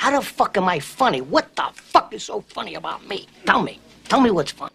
[0.00, 1.20] How the fuck am I funny?
[1.20, 3.28] What the fuck is so funny about me?
[3.44, 3.78] Tell me.
[4.08, 4.72] Tell me what's funny.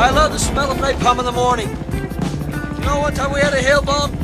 [0.00, 1.68] I love the smell of napalm in the morning.
[2.78, 4.23] You know one time we had a hail bomb?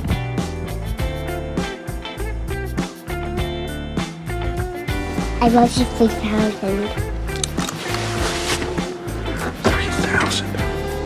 [5.42, 6.88] I love you 3000.
[9.62, 10.52] 30,000.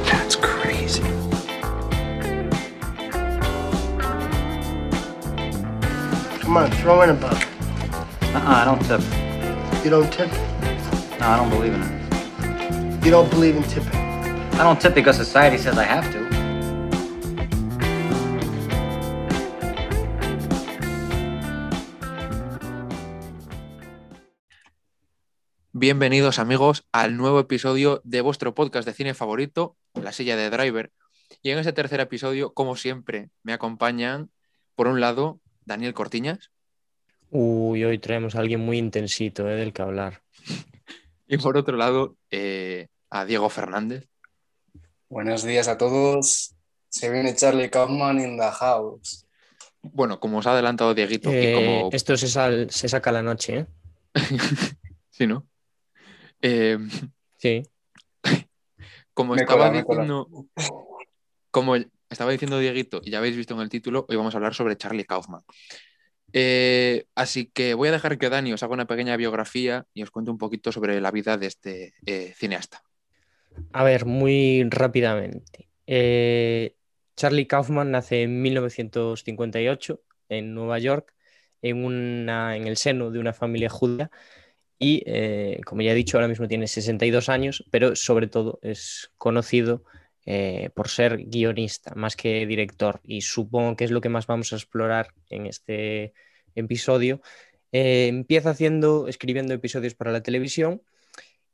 [0.04, 1.02] That's crazy.
[6.40, 7.46] Come on, throw in a buck.
[8.34, 9.00] Uh-uh, I don't tip.
[9.84, 10.32] You don't tip.
[11.20, 13.04] No, I don't believe in it.
[13.04, 13.94] You don't believe in tipping.
[13.94, 16.33] I don't tip because society says I have to.
[25.84, 30.90] Bienvenidos amigos al nuevo episodio de vuestro podcast de cine favorito, La silla de Driver.
[31.42, 34.30] Y en este tercer episodio, como siempre, me acompañan,
[34.76, 36.50] por un lado, Daniel Cortiñas
[37.28, 40.22] Uy, hoy traemos a alguien muy intensito eh, del que hablar.
[41.26, 44.08] y por otro lado, eh, a Diego Fernández.
[45.10, 46.54] Buenos días a todos.
[46.88, 49.26] Se viene Charlie Kaufman in the house.
[49.82, 51.90] Bueno, como os ha adelantado Dieguito, y Eh, como...
[51.92, 53.66] Esto se, sal- se saca a la noche, ¿eh?
[55.10, 55.46] sí, ¿no?
[56.46, 56.76] Eh,
[57.38, 57.62] Sí.
[59.14, 60.28] como Me estaba cola, diciendo,
[61.50, 61.76] como
[62.10, 64.76] estaba diciendo Dieguito, y ya habéis visto en el título, hoy vamos a hablar sobre
[64.76, 65.40] Charlie Kaufman.
[66.34, 70.10] Eh, así que voy a dejar que Dani os haga una pequeña biografía y os
[70.10, 72.82] cuente un poquito sobre la vida de este eh, cineasta.
[73.72, 75.70] A ver, muy rápidamente.
[75.86, 76.74] Eh,
[77.16, 81.14] Charlie Kaufman nace en 1958 en Nueva York,
[81.62, 84.10] en, una, en el seno de una familia judía.
[84.84, 89.10] Y, eh, como ya he dicho, ahora mismo tiene 62 años, pero sobre todo es
[89.16, 89.82] conocido
[90.26, 93.00] eh, por ser guionista más que director.
[93.02, 96.12] Y supongo que es lo que más vamos a explorar en este
[96.54, 97.22] episodio.
[97.72, 100.82] Eh, empieza haciendo, escribiendo episodios para la televisión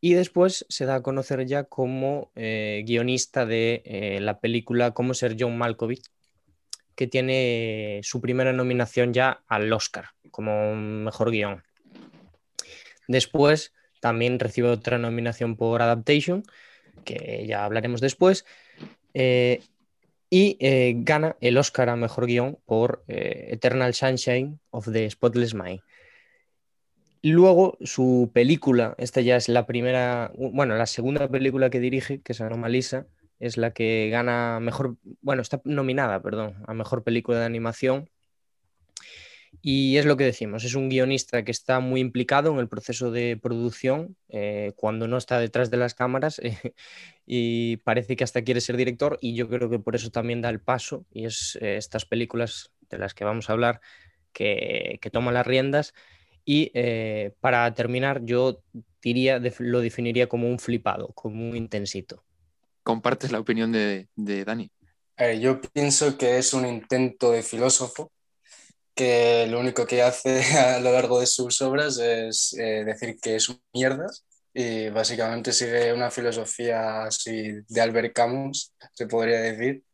[0.01, 5.57] y después se da a conocer ya como guionista de la película Cómo ser John
[5.57, 6.09] Malkovich,
[6.97, 11.63] que tiene su primera nominación ya al Oscar como mejor guion.
[13.11, 16.45] Después también recibe otra nominación por Adaptation,
[17.05, 18.47] que ya hablaremos después,
[19.15, 19.65] eh,
[20.31, 25.55] y eh, gana el Oscar a mejor guion por eh, Eternal Sunshine of the Spotless
[25.55, 25.81] Mind.
[27.23, 32.33] Luego su película, esta ya es la primera, bueno, la segunda película que dirige, que
[32.33, 33.09] es Anomalisa,
[33.41, 38.09] es la que gana mejor, bueno, está nominada, perdón, a mejor película de animación.
[39.63, 43.11] Y es lo que decimos, es un guionista que está muy implicado en el proceso
[43.11, 46.57] de producción eh, cuando no está detrás de las cámaras eh,
[47.27, 50.49] y parece que hasta quiere ser director y yo creo que por eso también da
[50.49, 53.83] el paso y es eh, estas películas de las que vamos a hablar
[54.33, 55.93] que, que toma las riendas
[56.45, 58.63] y eh, para terminar, yo
[59.03, 62.25] diría, lo definiría como un flipado, como un intensito.
[62.83, 64.71] ¿Compartes la opinión de, de Dani?
[65.39, 68.11] Yo pienso que es un intento de filósofo
[69.01, 73.37] que lo único que hace a lo largo de sus obras es eh, decir que
[73.37, 79.85] es mierdas y básicamente sigue una filosofía así de Albert Camus, se podría decir.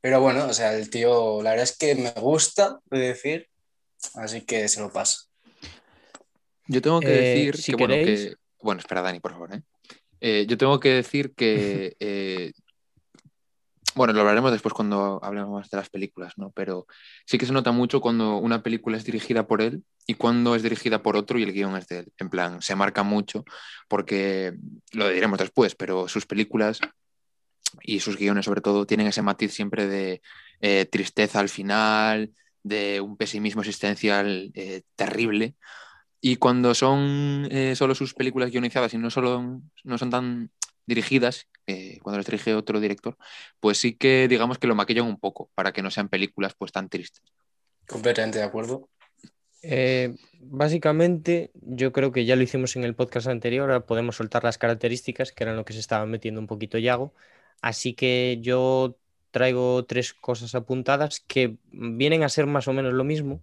[0.00, 3.48] Pero bueno, o sea, el tío, la verdad es que me gusta de decir,
[4.14, 5.22] así que se lo pasa.
[6.68, 9.54] Yo tengo que Eh, decir si que, bueno, queréis- que- bueno, espera, Dani, por favor.
[9.54, 9.62] ¿eh?
[10.20, 12.52] Eh, yo tengo que decir que, eh,
[13.96, 16.50] bueno, lo hablaremos después cuando hablemos de las películas, ¿no?
[16.50, 16.86] Pero
[17.24, 20.62] sí que se nota mucho cuando una película es dirigida por él y cuando es
[20.62, 22.12] dirigida por otro y el guion es de él.
[22.18, 23.44] En plan, se marca mucho
[23.88, 24.52] porque,
[24.92, 26.78] lo diremos después, pero sus películas
[27.82, 30.20] y sus guiones sobre todo tienen ese matiz siempre de
[30.60, 35.54] eh, tristeza al final, de un pesimismo existencial eh, terrible.
[36.20, 40.50] Y cuando son eh, solo sus películas guionizadas y no, solo, no son tan
[40.86, 43.16] dirigidas, eh, cuando las dirige otro director,
[43.60, 46.72] pues sí que digamos que lo maquillan un poco para que no sean películas pues
[46.72, 47.22] tan tristes.
[47.86, 48.88] Completamente de acuerdo.
[49.62, 54.44] Eh, básicamente, yo creo que ya lo hicimos en el podcast anterior, ahora podemos soltar
[54.44, 57.14] las características, que eran lo que se estaba metiendo un poquito Yago.
[57.62, 58.96] Así que yo
[59.30, 63.42] traigo tres cosas apuntadas que vienen a ser más o menos lo mismo,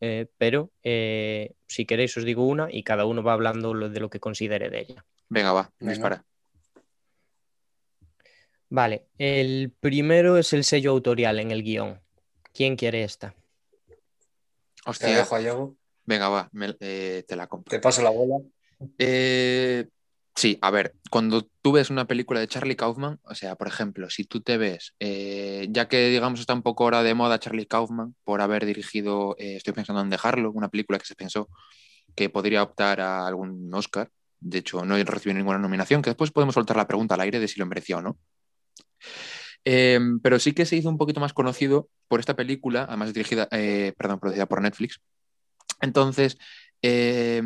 [0.00, 4.08] eh, pero eh, si queréis os digo una y cada uno va hablando de lo
[4.08, 5.04] que considere de ella.
[5.28, 5.92] Venga, va, Venga.
[5.92, 6.24] dispara.
[8.68, 12.00] Vale, el primero es el sello autorial en el guion.
[12.52, 13.34] ¿Quién quiere esta?
[14.84, 17.70] Te Hostia, dejo a Yago, venga, va, me- eh, te la compro.
[17.70, 18.36] te paso la bola.
[18.98, 19.88] Eh,
[20.34, 24.10] sí, a ver, cuando tú ves una película de Charlie Kaufman, o sea, por ejemplo,
[24.10, 27.66] si tú te ves, eh, ya que digamos está un poco ahora de moda Charlie
[27.66, 31.48] Kaufman por haber dirigido, eh, estoy pensando en dejarlo, una película que se pensó
[32.14, 34.10] que podría optar a algún Oscar,
[34.40, 37.48] de hecho no recibió ninguna nominación, que después podemos soltar la pregunta al aire de
[37.48, 38.18] si lo mereció o no.
[39.64, 43.48] Eh, pero sí que se hizo un poquito más conocido por esta película, además dirigida,
[43.50, 45.00] eh, perdón, producida por Netflix.
[45.80, 46.38] Entonces,
[46.82, 47.42] eh,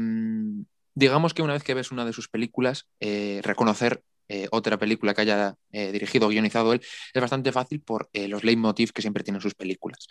[0.94, 5.12] digamos que una vez que ves una de sus películas, eh, reconocer eh, otra película
[5.12, 6.80] que haya dirigido o guionizado él
[7.12, 10.06] es bastante fácil por los leitmotiv que siempre tienen sus películas,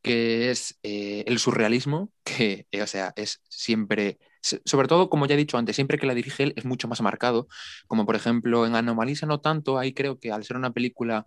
[0.00, 4.18] que es el surrealismo, que, es siempre,
[4.64, 7.00] sobre todo, como ya he dicho antes, siempre que la dirige él es mucho más
[7.00, 7.48] marcado,
[7.86, 11.26] como por ejemplo en Anomalisa no tanto, ahí creo que al ser una película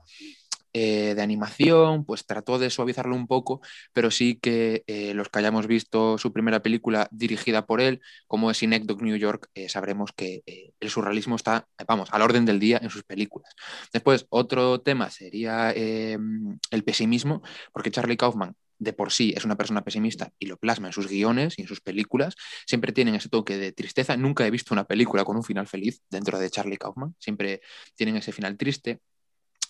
[0.80, 3.62] eh, de animación, pues trató de suavizarlo un poco,
[3.94, 8.52] pero sí que eh, los que hayamos visto su primera película dirigida por él, como
[8.52, 10.44] es Synecdoche New York, eh, sabremos que
[10.80, 13.56] el surrealismo está, vamos, al orden del día en sus películas.
[13.92, 17.42] Después, otro tema sería el pesimismo,
[17.74, 21.08] porque Charlie Kaufman de por sí es una persona pesimista y lo plasma en sus
[21.08, 22.36] guiones y en sus películas,
[22.66, 24.18] siempre tienen ese toque de tristeza.
[24.18, 27.62] Nunca he visto una película con un final feliz dentro de Charlie Kaufman, siempre
[27.96, 29.00] tienen ese final triste.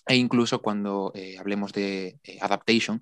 [0.10, 3.00] E incluso cuando eh, hablemos de eh, adaptation,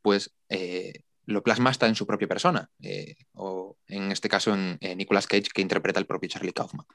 [0.00, 4.78] pues eh, lo plasma hasta en su propia persona, eh, o en este caso en
[4.96, 6.86] Nicolas Cage, que interpreta el propio Charlie Kaufman.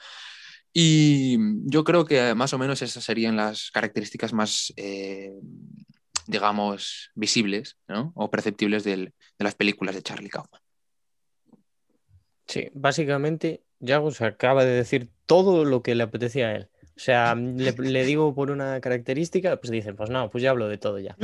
[0.74, 1.38] Y
[1.70, 4.74] yo creo que más o menos esas serían las características más,
[6.28, 8.12] digamos, visibles ¿no?
[8.16, 10.62] o perceptibles del- de las películas de Charlie Kaufman.
[12.48, 16.70] Sí, básicamente Yago se acaba de decir todo lo que le apetecía a él.
[16.98, 20.68] O sea, le, le digo por una característica, pues dicen, pues no, pues ya hablo
[20.68, 21.16] de todo ya.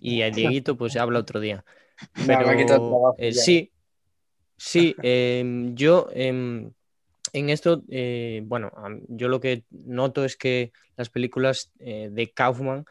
[0.00, 1.64] Y a Dieguito, pues habla otro día.
[2.16, 3.70] No, Pero trabajo eh, sí,
[4.56, 6.72] sí, em, yo em,
[7.32, 8.72] en esto, eh, bueno,
[9.08, 12.84] yo lo que noto es que las películas eh, de Kaufman,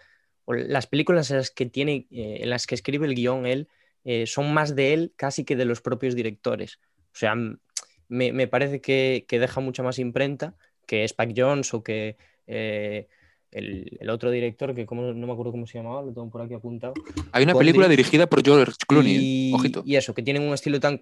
[0.45, 3.68] o las películas en las que tiene, eh, en las que escribe el guion él,
[4.04, 6.80] eh, son más de él casi que de los propios directores.
[7.13, 10.56] O sea, me, me parece que, que deja mucha más imprenta
[10.86, 12.18] que Spike Jones o que
[12.48, 13.07] eh,
[13.51, 16.42] el, el otro director, que como, no me acuerdo cómo se llamaba, lo tengo por
[16.42, 16.94] aquí apuntado.
[17.31, 19.16] Hay una película dirigida por George Clooney.
[19.18, 19.84] Y, ojito.
[19.86, 21.00] y eso, que tienen un estilo tan.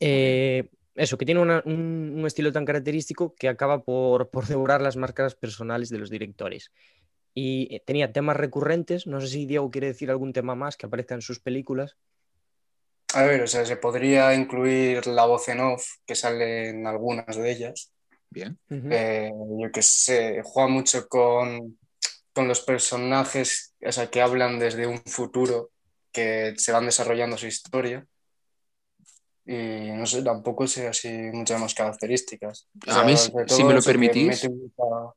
[0.00, 4.96] eso, que tiene una- un, un estilo tan característico que acaba por, por devorar las
[4.96, 6.70] marcas personales de los directores.
[7.34, 9.06] Y eh, tenía temas recurrentes.
[9.06, 11.96] No sé si Diego quiere decir algún tema más que aparezca en sus películas.
[13.14, 17.36] A ver, o sea, se podría incluir la voz en off que sale en algunas
[17.36, 17.92] de ellas.
[18.30, 18.58] Bien.
[18.70, 19.30] Eh,
[19.60, 21.78] yo que sé, juega mucho con,
[22.32, 25.70] con los personajes, o sea, que hablan desde un futuro
[26.10, 28.06] que se van desarrollando su historia.
[29.44, 32.68] Y no sé, tampoco sé así muchas más características.
[32.88, 35.12] O A mí, si me lo permitís, mucha-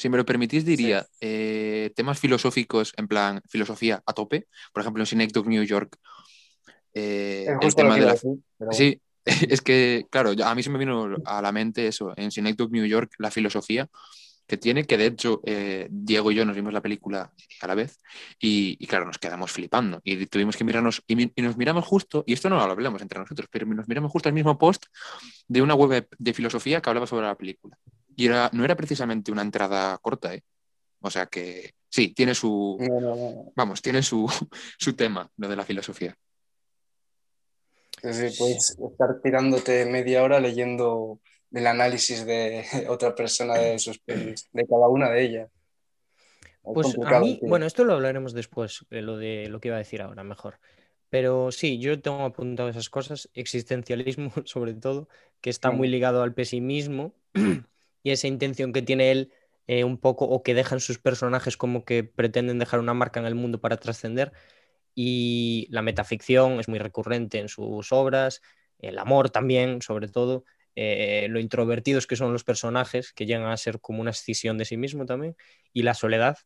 [0.00, 4.46] Si me lo permitís, diría eh, temas filosóficos, en plan filosofía a tope.
[4.72, 5.96] Por ejemplo, en Synecdoche New York,
[6.94, 8.12] eh, el tema de la.
[8.14, 12.12] decir, pero Sí, es que, claro, a mí se me vino a la mente eso,
[12.16, 13.88] en Synecdoche New York, la filosofía
[14.46, 17.74] que tiene, que de hecho eh, Diego y yo nos vimos la película a la
[17.76, 17.98] vez
[18.40, 21.84] y, y, claro, nos quedamos flipando y tuvimos que mirarnos y, mi- y nos miramos
[21.86, 24.86] justo, y esto no lo hablamos entre nosotros, pero nos miramos justo el mismo post
[25.46, 27.76] de una web de filosofía que hablaba sobre la película.
[28.16, 30.42] Y era, no era precisamente una entrada corta, ¿eh?
[31.00, 33.52] O sea que sí, tiene su, no, no, no.
[33.56, 34.26] vamos, tiene su,
[34.78, 36.16] su tema, lo de la filosofía.
[38.02, 41.20] Decir, puedes estar tirándote media hora leyendo
[41.52, 45.50] el análisis de otra persona de sus pelis, de cada una de ellas.
[46.44, 47.48] Es Pues a mí, tío.
[47.48, 50.58] bueno, esto lo hablaremos después, de lo de lo que iba a decir ahora, mejor.
[51.08, 55.08] Pero sí, yo tengo apuntado esas cosas, existencialismo sobre todo,
[55.40, 55.90] que está muy Mm.
[55.90, 57.14] ligado al pesimismo
[58.02, 59.32] y esa intención que tiene él
[59.66, 63.26] eh, un poco, o que dejan sus personajes como que pretenden dejar una marca en
[63.26, 64.32] el mundo para trascender.
[64.94, 68.42] Y la metaficción es muy recurrente en sus obras,
[68.78, 73.56] el amor también, sobre todo, eh, lo introvertidos que son los personajes, que llegan a
[73.56, 75.36] ser como una escisión de sí mismo también,
[75.72, 76.38] y la soledad.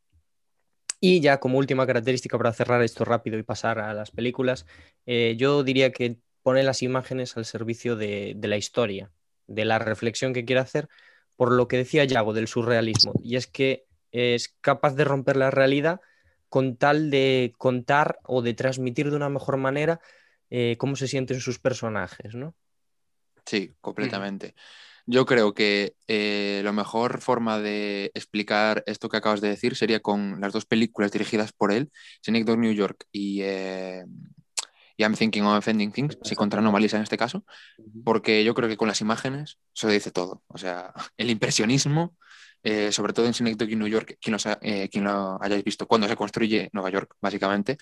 [1.01, 4.67] Y ya como última característica para cerrar esto rápido y pasar a las películas,
[5.07, 9.13] eh, yo diría que pone las imágenes al servicio de, de la historia,
[9.47, 10.89] de la reflexión que quiere hacer,
[11.37, 15.51] por lo que decía Yago del surrealismo, y es que es capaz de romper la
[15.51, 16.01] realidad
[16.49, 20.01] con tal de contar o de transmitir de una mejor manera
[20.51, 22.55] eh, cómo se sienten sus personajes, ¿no?
[23.45, 24.55] Sí, completamente.
[25.07, 30.01] Yo creo que eh, la mejor forma de explicar esto que acabas de decir sería
[30.01, 31.91] con las dos películas dirigidas por él,
[32.23, 34.05] Synecdoche New York y, eh,
[34.97, 37.45] y I'm Thinking of Offending Things, sí contra Anomalisa en este caso,
[38.05, 40.43] porque yo creo que con las imágenes se dice todo.
[40.49, 42.17] O sea, el impresionismo,
[42.63, 45.65] eh, sobre todo en Synecdoche y New York, quien, los ha- eh, quien lo hayáis
[45.65, 47.77] visto, cuando se construye Nueva York, básicamente,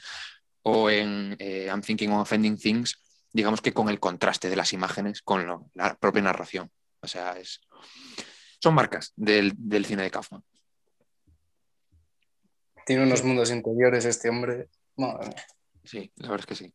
[0.63, 2.99] o en eh, I'm Thinking of Offending Things,
[3.33, 6.71] digamos que con el contraste de las imágenes con lo- la propia narración.
[7.01, 7.61] O sea, es,
[8.61, 10.43] son marcas del, del cine de Kaufman.
[12.87, 14.69] Tiene unos mundos interiores este hombre.
[14.97, 15.35] Madre.
[15.85, 16.75] Sí, la verdad es que sí.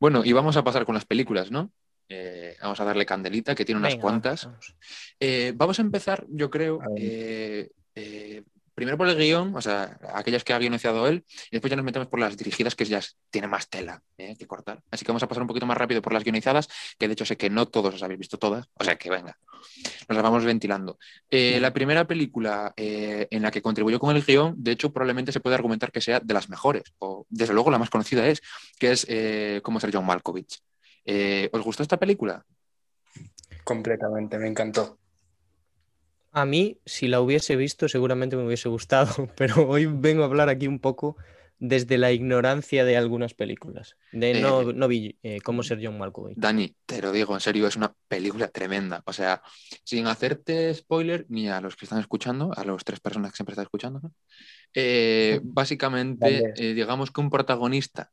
[0.00, 1.70] Bueno, y vamos a pasar con las películas, ¿no?
[2.08, 4.46] Eh, vamos a darle candelita, que tiene unas Venga, cuantas.
[4.46, 4.74] vamos.
[5.20, 7.70] Eh, vamos a empezar, yo creo, A eh,
[8.80, 11.84] primero por el guion, o sea, aquellas que ha guionizado él, y después ya nos
[11.84, 14.80] metemos por las dirigidas, que ya tiene más tela eh, que cortar.
[14.90, 16.66] Así que vamos a pasar un poquito más rápido por las guionizadas,
[16.98, 19.36] que de hecho sé que no todos os habéis visto todas, o sea que venga,
[20.08, 20.98] nos las vamos ventilando.
[21.28, 25.30] Eh, la primera película eh, en la que contribuyó con el guion, de hecho, probablemente
[25.30, 28.40] se puede argumentar que sea de las mejores, o desde luego la más conocida es,
[28.78, 29.06] que es
[29.62, 30.58] Cómo ser John Malkovich.
[31.52, 32.46] ¿Os gustó esta película?
[33.62, 34.99] Completamente, me encantó.
[36.32, 40.48] A mí, si la hubiese visto, seguramente me hubiese gustado, pero hoy vengo a hablar
[40.48, 41.16] aquí un poco
[41.58, 43.96] desde la ignorancia de algunas películas.
[44.12, 46.38] De Eh, no, no vi eh, cómo ser John Malkovich.
[46.38, 49.02] Dani, te lo digo en serio, es una película tremenda.
[49.04, 49.42] O sea,
[49.84, 53.52] sin hacerte spoiler ni a los que están escuchando, a las tres personas que siempre
[53.52, 54.12] están escuchando, ¿no?
[54.72, 58.10] Eh, básicamente, eh, digamos que un protagonista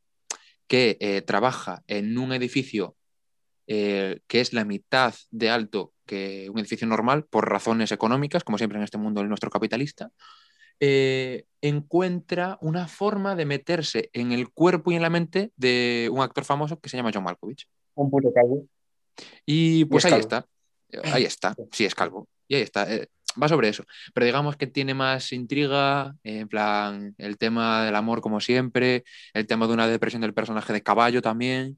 [0.68, 2.94] que eh, trabaja en un edificio
[3.66, 8.58] eh, que es la mitad de alto que un edificio normal por razones económicas, como
[8.58, 10.10] siempre en este mundo el nuestro capitalista,
[10.80, 16.20] eh, encuentra una forma de meterse en el cuerpo y en la mente de un
[16.20, 17.68] actor famoso que se llama John Malkovich.
[17.94, 18.64] Un puto calvo.
[19.44, 20.22] Y pues es ahí calvo.
[20.22, 23.08] está, ahí está, sí es calvo, y ahí está, eh,
[23.40, 23.84] va sobre eso,
[24.14, 29.02] pero digamos que tiene más intriga, eh, en plan el tema del amor como siempre,
[29.34, 31.76] el tema de una depresión del personaje de caballo también,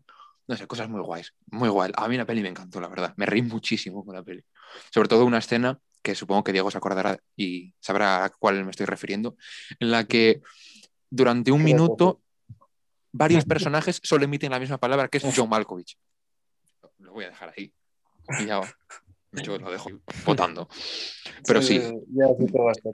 [0.51, 1.93] no sé, cosas muy guays, muy guay.
[1.95, 4.45] A mí la peli me encantó, la verdad, me reí muchísimo con la peli,
[4.93, 8.73] sobre todo una escena que supongo que Diego se acordará y sabrá a cuál me
[8.73, 9.37] estoy refiriendo,
[9.79, 10.43] en la que
[11.09, 12.21] durante un minuto
[13.13, 15.97] varios personajes solo emiten la misma palabra que es John Malkovich.
[16.99, 17.73] Lo voy a dejar ahí.
[18.41, 18.61] Y ya
[19.31, 19.89] yo lo dejo
[20.25, 20.69] votando.
[21.47, 21.79] Pero sí,
[22.09, 22.91] Ya sí.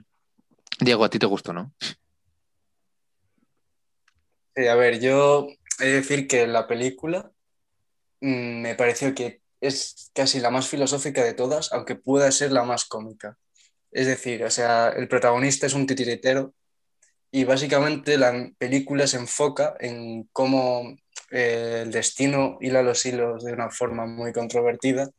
[0.79, 1.73] Diego, a ti te gustó, ¿no?
[4.55, 5.47] Sí, a ver, yo
[5.79, 7.31] he de decir que la película
[8.21, 12.85] me pareció que es casi la más filosófica de todas, aunque pueda ser la más
[12.85, 13.37] cómica.
[13.91, 16.53] Es decir, o sea, el protagonista es un titiritero
[17.31, 20.95] y básicamente la película se enfoca en cómo
[21.31, 25.09] eh, el destino hila los hilos de una forma muy controvertida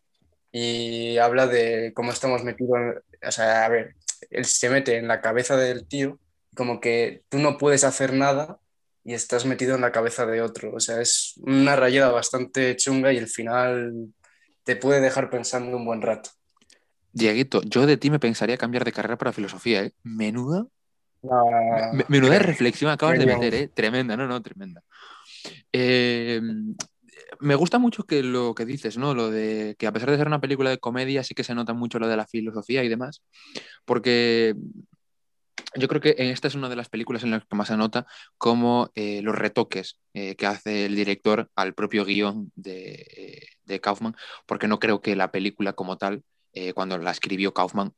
[0.53, 3.97] y habla de cómo estamos metidos, en- o sea, a ver,
[4.31, 6.19] él se mete en la cabeza del tío,
[6.57, 8.59] como que tú no puedes hacer nada
[9.09, 10.71] y estás metido en la cabeza de otro.
[10.75, 14.13] O sea, es una rayada bastante chunga y el final
[14.65, 16.29] te puede dejar pensando un buen rato.
[17.11, 19.93] Dieguito, yo de ti me pensaría cambiar de carrera para filosofía, ¿eh?
[20.03, 20.67] Menuda,
[21.25, 23.69] Ah, me- menuda reflexión acabas de meter, ¿eh?
[23.69, 24.83] Tremenda, no, no, tremenda.
[25.73, 26.43] Eh,
[27.41, 29.15] me gusta mucho que lo que dices, ¿no?
[29.15, 31.73] Lo de que a pesar de ser una película de comedia, sí que se nota
[31.73, 33.23] mucho lo de la filosofía y demás,
[33.87, 34.55] porque
[35.75, 38.07] yo creo que esta es una de las películas en las que más se nota
[38.37, 43.81] como eh, los retoques eh, que hace el director al propio guion de, eh, de
[43.81, 46.23] Kaufman, porque no creo que la película como tal,
[46.53, 47.93] eh, cuando la escribió Kaufman,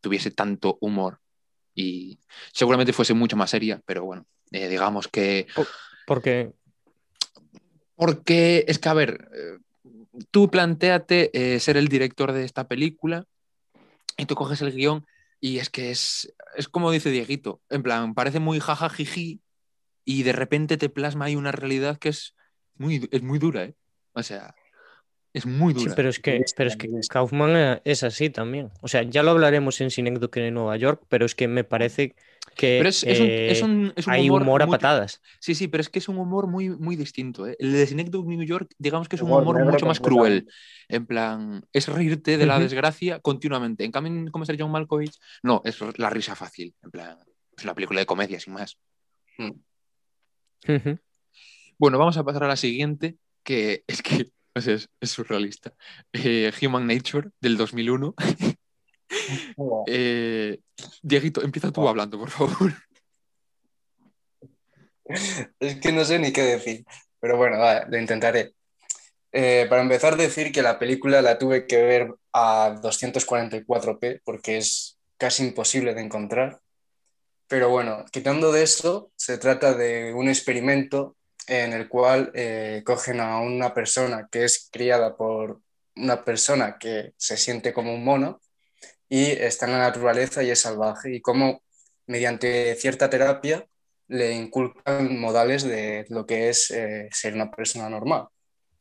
[0.00, 1.18] tuviese tanto humor
[1.74, 2.20] y
[2.52, 5.48] seguramente fuese mucho más seria, pero bueno, digamos que
[6.06, 6.52] Porque
[7.96, 9.28] porque es que, a ver,
[10.30, 13.24] tú planteate ser el director de esta película
[14.16, 15.04] y tú coges el guion
[15.44, 19.42] y es que es, es como dice Dieguito, en plan, parece muy jaja jiji
[20.02, 22.34] y de repente te plasma ahí una realidad que es
[22.76, 23.76] muy, es muy dura, ¿eh?
[24.14, 24.54] O sea,
[25.34, 25.94] es muy Sí, dura.
[25.96, 26.88] pero es que, pero es que.
[27.10, 28.70] Kaufman eh, es así también.
[28.80, 32.14] O sea, ya lo hablaremos en Synecdoche en Nueva York, pero es que me parece
[32.56, 35.20] que Pero es, es un, es eh, un- es un hay humor, a muy- patadas.
[35.40, 37.46] Sí, sí, pero es que es un humor muy, muy distinto.
[37.48, 37.56] ¿eh?
[37.58, 40.48] El de Synecdoche New York, digamos que es un Humor mucho más cruel.
[40.88, 43.84] En plan, es reírte de la desgracia continuamente.
[43.84, 45.18] En cambio, en ¿Cómo ser John Malkovich?
[45.42, 46.74] No, es la risa fácil.
[46.82, 47.18] En plan,
[47.56, 48.78] es una película de comedia, sin más.
[50.68, 50.98] Ujú.
[51.78, 55.74] Bueno, vamos a pasar a la siguiente, que es que o sea, es, es surrealista.
[56.12, 58.14] Eh, Human Nature, del 2001.
[59.86, 60.58] Eh,
[61.02, 62.74] Dieguito, empieza tú hablando, por favor.
[65.60, 66.84] Es que no sé ni qué decir,
[67.20, 67.58] pero bueno,
[67.88, 68.54] lo intentaré.
[69.30, 74.98] Eh, para empezar, decir que la película la tuve que ver a 244p porque es
[75.16, 76.60] casi imposible de encontrar.
[77.46, 81.16] Pero bueno, quitando de eso, se trata de un experimento
[81.48, 85.60] en el cual eh, cogen a una persona que es criada por
[85.96, 88.40] una persona que se siente como un mono
[89.08, 91.62] y está en la naturaleza y es salvaje y cómo
[92.06, 93.66] mediante cierta terapia
[94.08, 98.28] le inculcan modales de lo que es eh, ser una persona normal.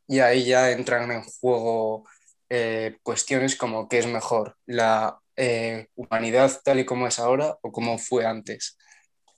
[0.08, 2.06] Y ahí ya entran en juego
[2.50, 7.72] eh, cuestiones como qué es mejor, la eh, humanidad tal y como es ahora o
[7.72, 8.78] como fue antes.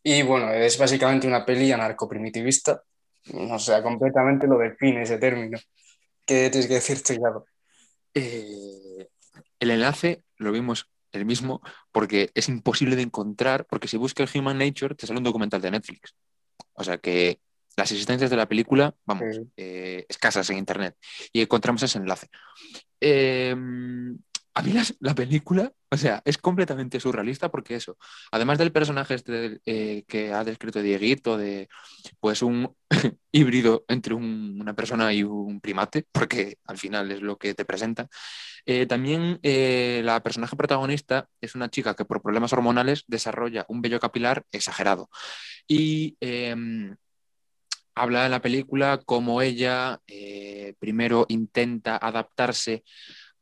[0.04, 2.84] Y bueno, es básicamente una peli anarcoprimitivista,
[3.34, 5.58] o sea, completamente lo define ese término.
[6.26, 7.46] ¿Qué tienes que decirte, Yago?
[8.14, 9.08] Eh,
[9.60, 14.58] el enlace lo vimos el mismo porque es imposible de encontrar, porque si buscas Human
[14.58, 16.16] Nature te sale un documental de Netflix.
[16.74, 17.40] O sea que
[17.78, 19.42] las existencias de la película, vamos, Sí.
[19.58, 20.96] eh, escasas en Internet.
[21.34, 22.28] Y encontramos ese enlace.
[23.02, 23.54] Eh,
[24.58, 24.72] a mí
[25.02, 27.98] la, película, o sea, es completamente surrealista porque eso,
[28.32, 31.68] además del personaje este eh, que ha descrito Dieguito, de
[32.22, 32.74] pues un
[33.34, 37.66] híbrido entre un- una persona y un primate, porque al final es lo que te
[37.66, 38.08] presenta,
[38.66, 43.82] eh, también eh, la personaje protagonista es una chica que por problemas hormonales desarrolla un
[43.82, 45.10] vello capilar exagerado.
[45.68, 46.96] Y em,
[47.94, 50.00] habla en la película como ella
[50.80, 52.84] primero intenta adaptarse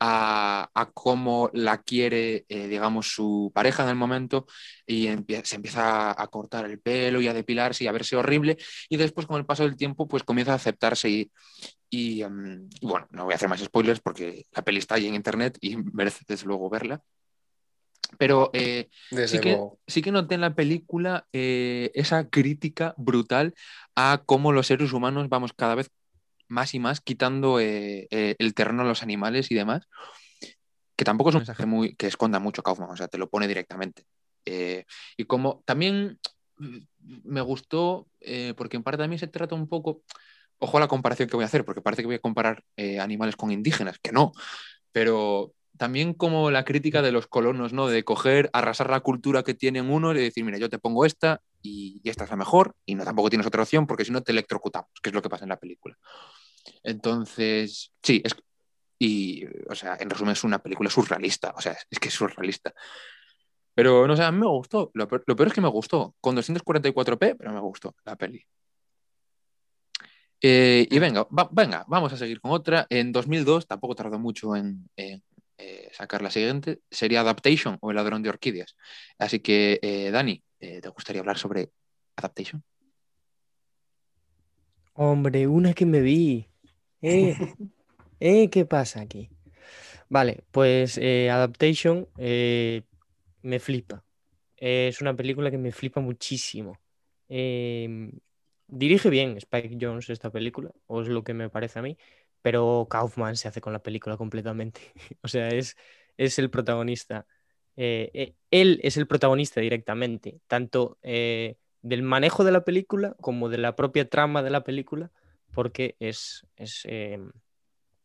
[0.05, 4.45] a, a cómo la quiere, eh, digamos, su pareja en el momento
[4.85, 8.57] y empie- se empieza a cortar el pelo y a depilarse y a verse horrible
[8.89, 11.31] y después con el paso del tiempo pues comienza a aceptarse y,
[11.89, 15.07] y, em, y, bueno, no voy a hacer más spoilers porque la peli está ahí
[15.07, 17.01] en internet y merece desde luego verla.
[18.19, 18.89] Pero eh,
[19.25, 19.57] sí que,
[19.87, 23.53] sí que noté en la película eh, esa crítica brutal
[23.95, 25.89] a cómo los seres humanos vamos cada vez
[26.47, 29.87] más y más quitando eh, eh, el terreno a los animales y demás,
[30.95, 33.47] que tampoco es un mensaje muy que esconda mucho Kaufman, o sea, te lo pone
[33.47, 34.05] directamente.
[34.45, 34.85] Eh,
[35.17, 36.19] y como también
[36.57, 36.77] mm,
[37.23, 38.07] me gustó,
[38.55, 40.03] porque en parte también se trata un poco,
[40.59, 42.63] ojo a la comparación que voy a hacer, porque parece que voy a comparar
[42.99, 44.31] animales con indígenas, que no,
[44.91, 47.87] pero también como la crítica de los colonos, ¿no?
[47.87, 51.41] De coger, arrasar la cultura que tienen uno y decir, mira, yo te pongo esta
[51.63, 54.21] y, y esta es la mejor y no tampoco tienes otra opción porque si no
[54.21, 55.97] te electrocutamos, que es lo que pasa en la película.
[56.83, 58.35] Entonces, sí, es,
[58.99, 62.73] y, o sea, en resumen es una película surrealista, o sea, es que es surrealista.
[63.75, 66.15] Pero, no sé, a mí me gustó, lo peor, lo peor es que me gustó,
[66.21, 68.45] con 244p, pero me gustó la peli.
[70.41, 72.85] Eh, y venga, va- venga, vamos a seguir con otra.
[72.89, 75.23] En 2002, tampoco tardó mucho en, en,
[75.65, 78.75] eh, sacar la siguiente, sería Adaptation o El ladrón de orquídeas.
[79.17, 81.71] Así que, eh, Dani, eh, ¿te gustaría hablar sobre
[82.17, 82.63] Adaptation?
[84.93, 86.47] Hombre, una que me vi.
[87.01, 87.33] Eh,
[88.19, 89.29] eh, ¿qué pasa aquí?
[90.09, 94.03] Vale, pues Adaptation me flipa.
[94.57, 96.77] Es una película que me flipa muchísimo.
[97.29, 98.11] Eh,
[98.67, 101.97] dirige bien Spike Jones esta película, o es lo que me parece a mí,
[102.43, 104.81] pero Kaufman se hace con la película completamente.
[105.23, 105.75] O sea, es,
[106.17, 107.25] es el protagonista.
[107.75, 113.49] Eh, eh, él es el protagonista directamente, tanto eh, del manejo de la película como
[113.49, 115.11] de la propia trama de la película,
[115.53, 116.85] porque es, es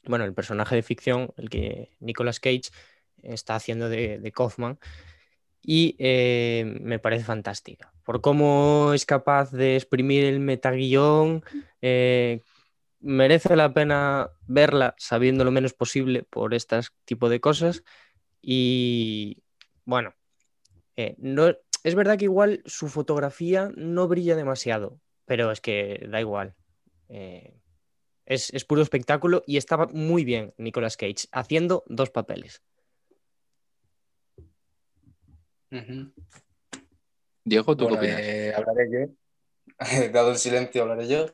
[0.05, 2.71] bueno, el personaje de ficción, el que Nicolas Cage
[3.23, 4.79] está haciendo de, Kaufman,
[5.61, 11.43] y me parece fantástica, por cómo es capaz de exprimir el metaguión,
[13.01, 17.83] merece la pena verla sabiendo lo menos posible por este tipo de cosas,
[18.41, 19.43] y
[19.85, 20.15] bueno,
[20.97, 26.21] eh, no, es verdad que igual su fotografía no brilla demasiado, pero es que da
[26.21, 26.55] igual.
[27.09, 27.61] Eh,
[28.27, 32.63] es, es, puro espectáculo y estaba muy bien Nicolas Cage haciendo dos papeles.
[35.71, 36.13] Uh -huh.
[37.45, 38.21] Diego, ¿tú bueno, qué opinas?
[38.27, 39.15] Eh, hablaré yo.
[40.13, 41.27] Dado el silencio, hablaré yo.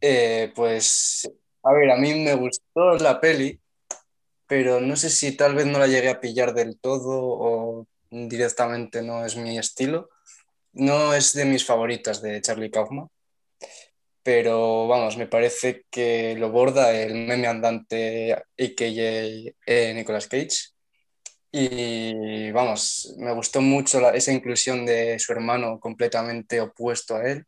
[0.00, 1.30] eh, pues,
[1.62, 3.60] a ver, a mí me gustó la peli,
[4.46, 9.02] pero no sé si tal vez no la llegué a pillar del todo o directamente
[9.02, 10.10] no es mi estilo.
[10.72, 13.08] No es de mis favoritas de Charlie Kaufman,
[14.22, 20.70] pero vamos, me parece que lo borda el meme andante AKA eh, Nicolas Cage.
[21.52, 27.46] Y vamos, me gustó mucho esa inclusión de su hermano completamente opuesto a él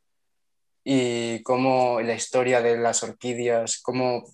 [0.85, 4.25] y cómo la historia de las orquídeas, cómo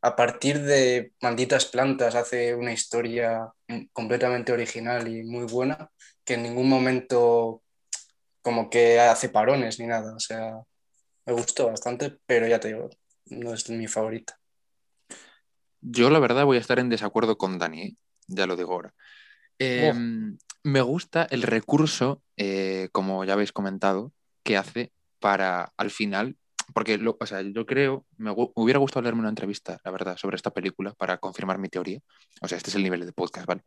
[0.00, 3.52] a partir de malditas plantas hace una historia
[3.92, 5.90] completamente original y muy buena
[6.24, 7.62] que en ningún momento
[8.42, 10.14] como que hace parones ni nada.
[10.14, 10.60] O sea,
[11.26, 12.90] me gustó bastante, pero ya te digo,
[13.26, 14.38] no es mi favorita.
[15.80, 17.96] Yo la verdad voy a estar en desacuerdo con Dani, ¿eh?
[18.26, 18.94] ya lo digo ahora.
[19.58, 19.92] Eh,
[20.62, 26.36] me gusta el recurso, eh, como ya habéis comentado, que hace para al final
[26.74, 30.36] porque lo- o sea, yo creo, me, hubiera gustado leerme una entrevista, la verdad, sobre
[30.36, 32.00] esta película para confirmar mi teoría.
[32.42, 33.62] O sea, este es el nivel de podcast, ¿vale?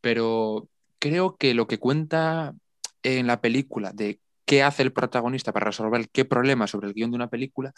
[0.00, 2.54] Pero creo que lo que cuenta
[3.02, 7.10] en la película de qué hace el protagonista para resolver qué problema sobre el guion
[7.10, 7.72] de una película,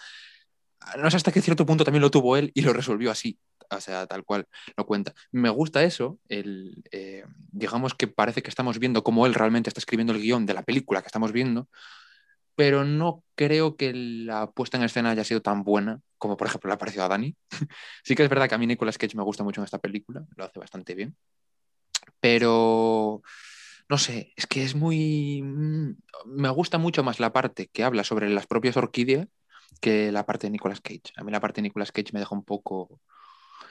[0.99, 3.39] no sé hasta qué cierto punto también lo tuvo él y lo resolvió así,
[3.71, 4.47] o sea, tal cual
[4.77, 5.15] lo cuenta.
[5.31, 9.81] Me gusta eso, el, eh, digamos que parece que estamos viendo cómo él realmente está
[9.81, 11.69] escribiendo el guion de la película que estamos viendo,
[12.55, 16.69] pero no creo que la puesta en escena haya sido tan buena como, por ejemplo,
[16.69, 17.37] le ha parecido a Dani.
[18.05, 20.25] sí que es verdad que a mí Nicolas Cage me gusta mucho en esta película,
[20.37, 21.17] lo hace bastante bien,
[22.21, 23.23] pero
[23.89, 25.43] no sé, es que es muy...
[25.43, 29.29] mm, Me gusta mucho más la parte que habla sobre las propias orquídeas
[29.81, 31.13] que la parte de Nicolas Cage.
[31.17, 33.01] A mí la parte de Nicolas Cage me deja un poco...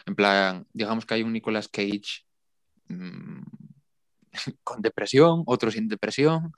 [0.06, 2.26] En plan, digamos que hay un Nicolas Cage
[2.90, 3.42] mm,
[4.64, 6.54] con depresión, otro sin depresión.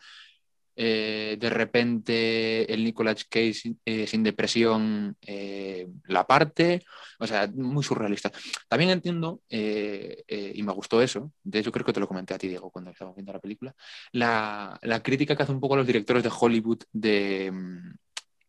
[0.76, 6.82] Eh, de repente el Nicolas Cage eh, sin depresión eh, la parte,
[7.20, 8.32] o sea, muy surrealista.
[8.68, 12.34] También entiendo, eh, eh, y me gustó eso, de hecho creo que te lo comenté
[12.34, 13.76] a ti, Diego, cuando estábamos viendo la película,
[14.12, 17.96] la, la crítica que hace un poco los directores de Hollywood de mm,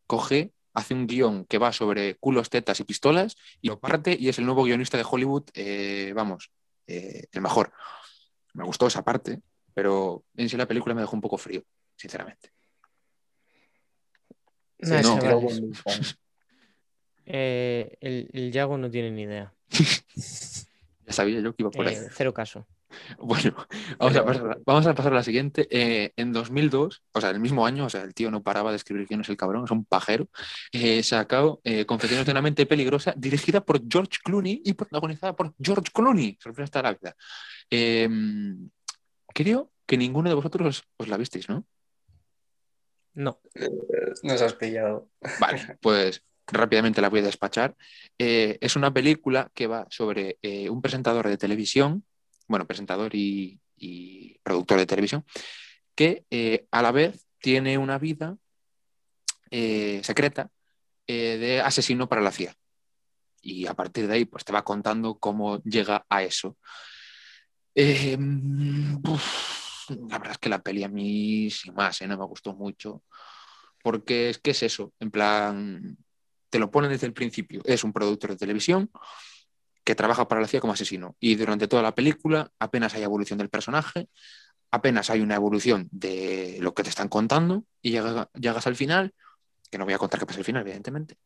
[0.06, 4.28] coge, hace un guion que va sobre culos, tetas y pistolas y lo parte y
[4.28, 6.50] es el nuevo guionista de Hollywood, eh, vamos,
[6.86, 7.72] eh, el mejor.
[8.52, 9.40] Me gustó esa parte,
[9.72, 11.62] pero en sí la película me dejó un poco frío,
[11.96, 12.50] sinceramente.
[14.78, 15.00] No.
[15.00, 15.62] chavales,
[17.26, 19.52] eh, el, el Yago no tiene ni idea.
[21.06, 21.94] Ya sabía yo que iba por ahí.
[21.94, 22.66] Eh, cero caso.
[23.18, 23.54] Bueno,
[23.98, 25.66] vamos a, pasar, vamos a pasar a la siguiente.
[25.70, 28.76] Eh, en 2002, o sea, el mismo año, o sea, el tío no paraba de
[28.76, 30.28] escribir quién es el cabrón, es un pajero,
[30.72, 35.54] eh, sacó eh, Confesiones de una mente peligrosa, dirigida por George Clooney y protagonizada por
[35.60, 36.38] George Clooney.
[36.40, 37.16] Sorpresa hasta la vida.
[39.34, 41.66] Creo que ninguno de vosotros os, os la visteis, ¿no?
[43.14, 43.40] No.
[44.22, 45.08] Nos has pillado.
[45.40, 47.76] Vale, pues rápidamente la voy a despachar.
[48.18, 52.04] Eh, es una película que va sobre eh, un presentador de televisión,
[52.46, 55.24] bueno, presentador y, y productor de televisión,
[55.94, 58.36] que eh, a la vez tiene una vida
[59.50, 60.50] eh, secreta
[61.06, 62.56] eh, de asesino para la CIA.
[63.42, 66.56] Y a partir de ahí, pues te va contando cómo llega a eso.
[67.74, 68.16] Eh,
[69.06, 72.54] uf, la verdad es que la peli a mí, sin más, eh, no me gustó
[72.54, 73.02] mucho.
[73.82, 75.96] Porque es que es eso, en plan,
[76.50, 77.60] te lo ponen desde el principio.
[77.64, 78.90] Es un productor de televisión
[79.84, 81.16] que trabaja para la CIA como asesino.
[81.20, 84.08] Y durante toda la película apenas hay evolución del personaje,
[84.70, 89.12] apenas hay una evolución de lo que te están contando y llega- llegas al final,
[89.70, 91.18] que no voy a contar qué pasa al final, evidentemente.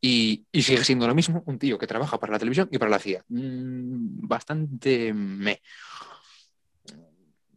[0.00, 2.98] Y, sigue siendo lo mismo, un tío que trabaja para la televisión y para la
[2.98, 3.24] CIA.
[3.28, 5.60] Mm, bastante me.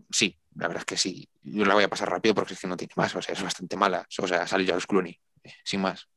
[0.09, 1.29] Sí, la verdad es que sí.
[1.43, 3.15] Yo la voy a pasar rápido porque es que no tiene más.
[3.15, 4.07] O sea, es bastante mala.
[4.19, 6.07] O sea, sale George Clooney, eh, sin más.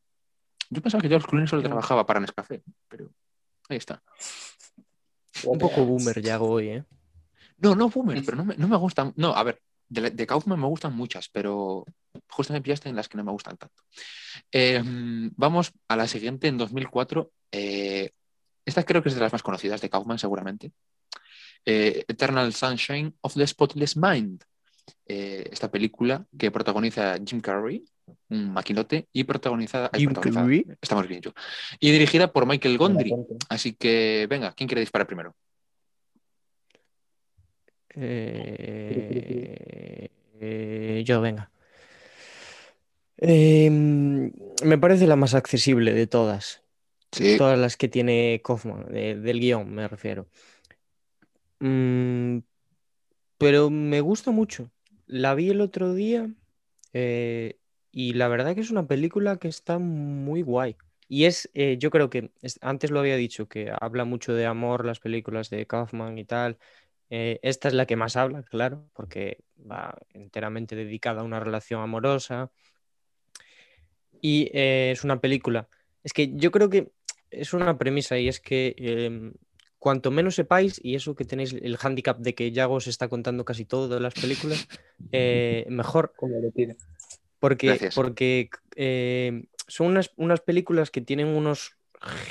[0.70, 3.10] Yo pensaba que George Clooney solo trabajaba para Nescafé, pero
[3.68, 4.02] ahí está.
[5.44, 6.84] Un poco boomer Yago hoy, ¿eh?
[7.58, 9.12] No, no boomer, pero no me, no me gustan.
[9.16, 11.84] No, a ver, de, Kaufman me gustan muchas, pero
[12.28, 13.82] justo me pillaste en las que no me gustan tanto.
[14.50, 14.82] Eh,
[15.36, 17.30] vamos a la siguiente, en 2004.
[17.52, 18.10] eh,
[18.66, 20.72] esta creo que es de las más conocidas de Kaufman, seguramente.
[21.66, 24.44] Eh, Eternal Sunshine of the Spotless Mind.
[25.06, 27.84] Eh, esta película que protagoniza Jim Carrey,
[28.28, 29.90] un maquinote, y protagonizada.
[29.92, 30.66] ay, Jim protagonizada, Carrey.
[30.80, 31.32] Estamos bien, yo.
[31.80, 33.14] Y dirigida por Michael Gondry.
[33.48, 35.34] Así que, venga, ¿quién quiere disparar primero?
[37.96, 40.08] Eh,
[40.40, 41.50] eh, yo, venga.
[43.16, 46.62] Eh, me parece la más accesible de todas.
[47.12, 47.36] Sí.
[47.38, 50.26] Todas las que tiene Kaufman, de- del guion, me refiero.
[51.60, 52.38] Mm,
[53.38, 54.70] pero me gusta mucho.
[55.06, 56.28] La vi el otro día
[56.92, 57.58] eh,
[57.92, 60.76] y la verdad que es una película que está muy guay.
[61.08, 64.46] Y es, eh, yo creo que es- antes lo había dicho, que habla mucho de
[64.46, 66.58] amor las películas de Kaufman y tal.
[67.10, 69.38] Eh, esta es la que más habla, claro, porque
[69.70, 72.50] va enteramente dedicada a una relación amorosa.
[74.20, 75.68] Y es una película.
[76.02, 76.92] Es que yo creo que
[77.30, 79.34] es una premisa y es que em,
[79.84, 83.44] cuanto menos sepáis, y eso que tenéis el hándicap de que Yago se está contando
[83.44, 84.66] casi todo de las películas,
[85.12, 86.12] eh, mejor.
[87.38, 87.94] Porque, Gracias.
[87.94, 91.76] porque eh, son unas, unas películas que tienen unos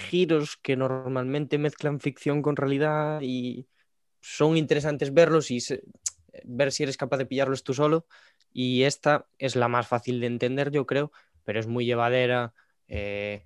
[0.10, 3.68] giros que normalmente mezclan ficción con realidad y
[4.22, 5.84] son interesantes verlos y se-
[6.46, 8.08] ver si eres capaz de pillarlos tú solo.
[8.52, 11.12] Y esta es la más fácil de entender, yo creo,
[11.44, 12.54] pero es muy llevadera.
[12.88, 13.46] eh,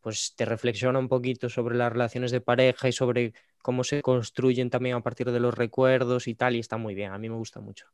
[0.00, 4.70] pues te reflexiona un poquito sobre las relaciones de pareja y sobre cómo se construyen
[4.70, 7.36] también a partir de los recuerdos y tal, y está muy bien, a mí me
[7.36, 7.86] gusta mucho.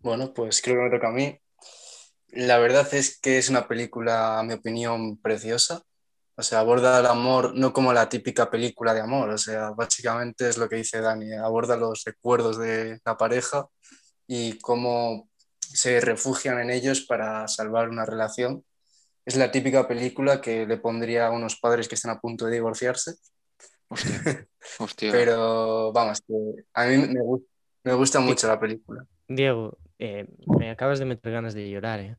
[0.00, 1.38] Bueno, pues creo que me toca a mí.
[2.28, 5.82] La verdad es que es una película, a mi opinión, preciosa.
[6.36, 10.48] O sea, aborda el amor no como la típica película de amor, o sea, básicamente
[10.48, 13.66] es lo que dice Dani, aborda los recuerdos de la pareja
[14.28, 18.64] y cómo se refugian en ellos para salvar una relación.
[19.28, 22.52] Es la típica película que le pondría a unos padres que están a punto de
[22.54, 23.12] divorciarse,
[23.88, 24.22] Hostia,
[24.78, 25.12] hostia.
[25.12, 26.32] pero vamos, que
[26.72, 27.44] a mí me, gu-
[27.84, 29.04] me gusta mucho la película.
[29.28, 30.26] Diego, eh,
[30.58, 32.16] me acabas de meter ganas de llorar, ¿eh?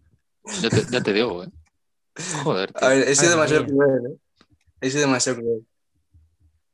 [0.62, 1.50] Ya te, ya te digo, ¿eh?
[2.43, 2.88] Joder, tío.
[2.88, 3.74] A ver, he sido Ay, demasiado mía.
[3.74, 4.17] cruel, ¿eh?
[4.82, 5.67] He sido demasiado cruel.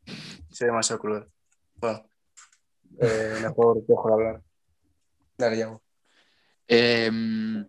[0.06, 1.26] He sido demasiado cruel.
[1.80, 2.10] Bueno,
[3.00, 4.42] eh, mejor dejo de hablar.
[5.38, 5.82] Dale, Yago.
[6.68, 7.66] Em,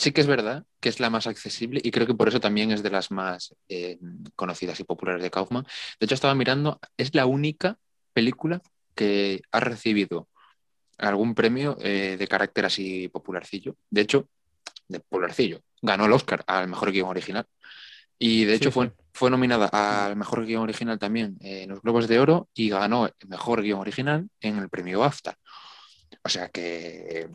[0.00, 2.72] sí que es verdad que es la más accesible y creo que por eso también
[2.72, 3.98] es de las más eh,
[4.34, 5.64] conocidas y populares de Kaufman.
[5.98, 7.78] De hecho, estaba mirando, es la única
[8.12, 8.60] película
[8.94, 10.28] que ha recibido
[10.98, 13.76] algún premio eh, de carácter así popularcillo.
[13.90, 14.28] De hecho,
[14.88, 15.60] de popularcillo.
[15.82, 17.46] Ganó el Oscar al mejor guion original.
[18.18, 18.92] Y de Sí, hecho fue, sí.
[19.14, 23.06] fue nominada al mejor guion original también eh, en los Globos de Oro y ganó
[23.06, 25.38] el mejor guion original en el premio BAFTA.
[26.22, 27.28] O sea que,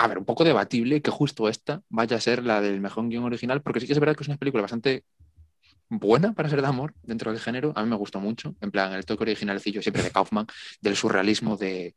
[0.00, 3.24] a ver, un poco debatible que justo esta vaya a ser la del mejor guion
[3.24, 5.04] original, porque sí que es verdad que es una película bastante
[5.90, 7.74] buena para ser de amor dentro del género.
[7.76, 8.54] A mí me gustó mucho.
[8.62, 10.46] En plan, el toque originalcillo siempre de Kaufman,
[10.80, 11.94] del surrealismo de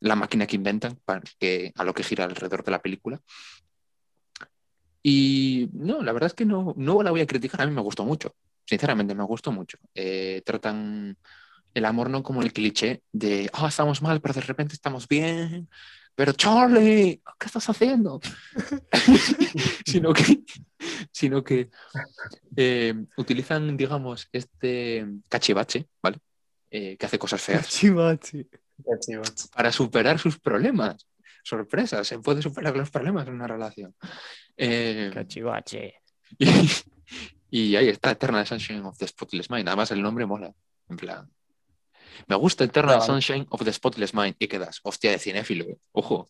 [0.00, 3.20] la máquina que inventan, para que, a lo que gira alrededor de la película.
[5.00, 7.82] Y no, la verdad es que no, no la voy a criticar, a mí me
[7.82, 8.34] gustó mucho,
[8.66, 9.78] sinceramente me gustó mucho.
[9.94, 11.16] Eh, tratan
[11.72, 15.68] el amor no como el cliché de, ah, estamos mal, pero de repente estamos bien,
[16.14, 18.20] pero Charlie, ¿qué estás haciendo?
[19.86, 20.42] sino que,
[21.10, 21.70] sino que
[22.56, 26.18] eh, utilizan, digamos, este cachivache, ¿vale?
[26.70, 28.20] Eh, que hace cosas feas chicos.
[29.54, 31.06] para superar sus problemas.
[31.42, 33.94] Sorpresa, se puede superar los problemas en una relación.
[34.56, 35.94] Eh, Cachivache.
[36.38, 36.48] y,
[37.50, 39.68] y ahí está, Eternal Sunshine of the Spotless Mind.
[39.68, 40.54] Además, el nombre mola.
[40.88, 41.30] En plan.
[42.26, 43.04] Me gusta Eternal No.
[43.04, 44.36] Sunshine of the Spotless Mind.
[44.38, 45.64] Y quedas, hostia, de cinéfilo.
[45.64, 45.78] eh.
[45.92, 46.28] Ojo.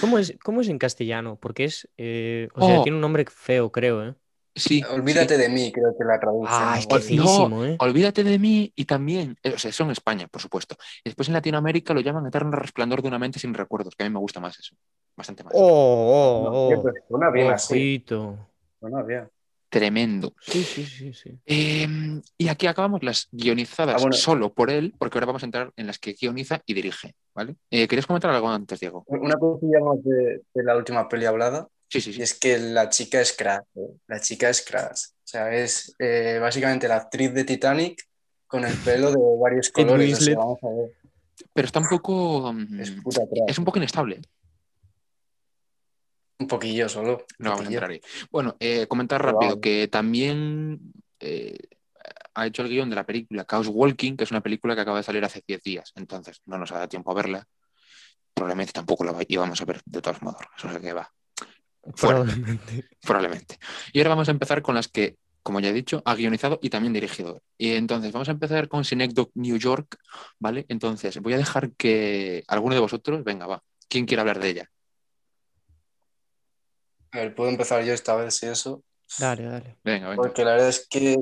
[0.00, 1.36] ¿Cómo es, ¿Cómo es en castellano?
[1.40, 1.88] Porque es.
[1.98, 2.82] eh, o sea, Oh.
[2.82, 4.14] tiene un nombre feo, creo, ¿eh?
[4.56, 4.82] Sí.
[4.88, 6.48] Olvídate de mí, creo que la traducción.
[6.62, 6.78] Ah, ¿no?
[6.80, 7.72] es que feísimo, ¿eh?
[7.72, 7.76] sí.
[7.80, 10.76] Olvídate de mí y también, eh, o sea, eso en España, por supuesto.
[11.04, 14.08] Y después en Latinoamérica lo llaman Eterno Resplandor de una mente sin recuerdos, que a
[14.08, 14.76] mí me gusta más eso.
[15.16, 15.52] Bastante más.
[15.56, 16.82] Oh, No, oh, tío, oh.
[16.82, 18.04] pues suena bien así.
[19.06, 19.28] Bien.
[19.78, 20.34] Tremendo.
[20.40, 21.30] Sí, sí, sí, sí.
[21.46, 21.86] Eh,
[22.38, 24.12] y aquí acabamos las guionizadas Ah, bueno.
[24.16, 27.56] solo por él, porque ahora vamos a entrar en las que guioniza y dirige, ¿vale?
[27.70, 29.02] Eh, ¿Querías comentar algo antes, Diego?
[29.08, 32.22] Una cosilla más de, de la última peli hablada, Sí, sí, y sí.
[32.22, 33.62] es que la chica es crash.
[33.74, 33.80] ¿eh?
[34.06, 35.06] La chica es crash.
[35.12, 38.02] O sea, es eh, básicamente la actriz de Titanic
[38.46, 40.12] con el pelo de varios colores.
[40.12, 40.36] o sea, Winslet.
[40.36, 40.92] vamos a ver.
[41.52, 42.52] Pero está un poco.
[42.52, 43.22] mm, Es puta.
[43.48, 44.20] Es un poco inestable.
[46.44, 47.24] Un poquillo solo.
[47.38, 48.00] un No vamos a entrar ahí.
[48.30, 51.56] Bueno, eh, comentar rápido que también eh,
[52.34, 54.98] ha hecho el guion de la película Chaos Walking, que es una película que acaba
[54.98, 55.92] de salir hace 10 días.
[55.94, 57.48] Entonces, no nos ha dado tiempo a verla.
[58.34, 60.42] Probablemente tampoco la íbamos a ver de todos modos.
[60.58, 61.10] Eso es que va.
[61.94, 62.24] Fuera.
[62.24, 62.88] Probablemente.
[63.00, 63.58] Probablemente.
[63.94, 66.68] Y ahora vamos a empezar con las que, como ya he dicho, ha guionizado y
[66.68, 67.40] también dirigido.
[67.56, 69.96] Y entonces vamos a empezar con Synecdoche New York,
[70.38, 70.66] ¿vale?
[70.68, 73.62] Entonces voy a dejar que alguno de vosotros, venga, va.
[73.88, 74.70] ¿Quién quiere hablar de ella?
[77.14, 78.82] A ver, puedo empezar yo esta vez, si eso.
[79.20, 79.76] Dale, dale.
[79.84, 80.20] Venga, venga.
[80.20, 81.16] Porque la verdad es que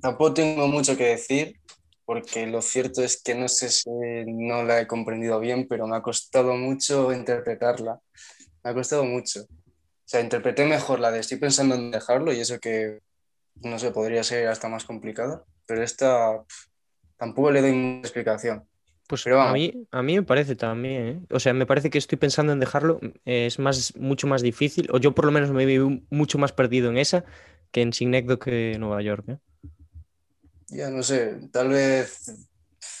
[0.00, 1.60] tampoco tengo mucho que decir,
[2.06, 3.90] porque lo cierto es que no sé si
[4.26, 8.00] no la he comprendido bien, pero me ha costado mucho interpretarla.
[8.64, 9.42] Me ha costado mucho.
[9.42, 13.00] O sea, interpreté mejor la de estoy pensando en dejarlo y eso que,
[13.56, 16.68] no sé, podría ser hasta más complicada, pero esta pf,
[17.18, 18.66] tampoco le doy mucha explicación.
[19.08, 21.20] Pues Pero a mí, a mí me parece también, ¿eh?
[21.30, 24.98] O sea, me parece que estoy pensando en dejarlo, es más, mucho más difícil, o
[24.98, 27.24] yo por lo menos me veo mucho más perdido en esa
[27.70, 29.38] que en Synecdoche que Nueva York, ¿eh?
[30.68, 32.48] Ya no sé, tal vez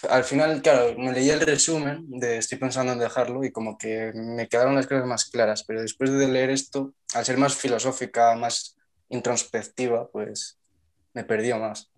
[0.08, 4.12] al final, claro, me leí el resumen de estoy pensando en dejarlo y como que
[4.14, 8.34] me quedaron las cosas más claras, pero después de leer esto, al ser más filosófica,
[8.36, 8.76] más
[9.08, 10.58] introspectiva, pues
[11.14, 11.90] me perdió más.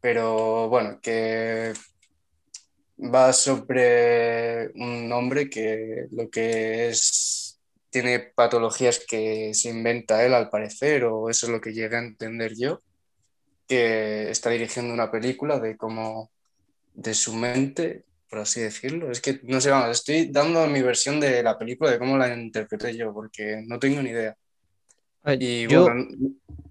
[0.00, 1.72] Pero bueno, que
[2.98, 10.50] va sobre un hombre que lo que es tiene patologías que se inventa él al
[10.50, 12.82] parecer, o eso es lo que llegué a entender yo
[13.66, 16.30] que está dirigiendo una película de cómo,
[16.94, 19.10] de su mente, por así decirlo.
[19.10, 22.34] Es que no sé, vamos, estoy dando mi versión de la película, de cómo la
[22.34, 24.36] interpreté yo, porque no tengo ni idea.
[25.38, 26.06] Y yo, bueno,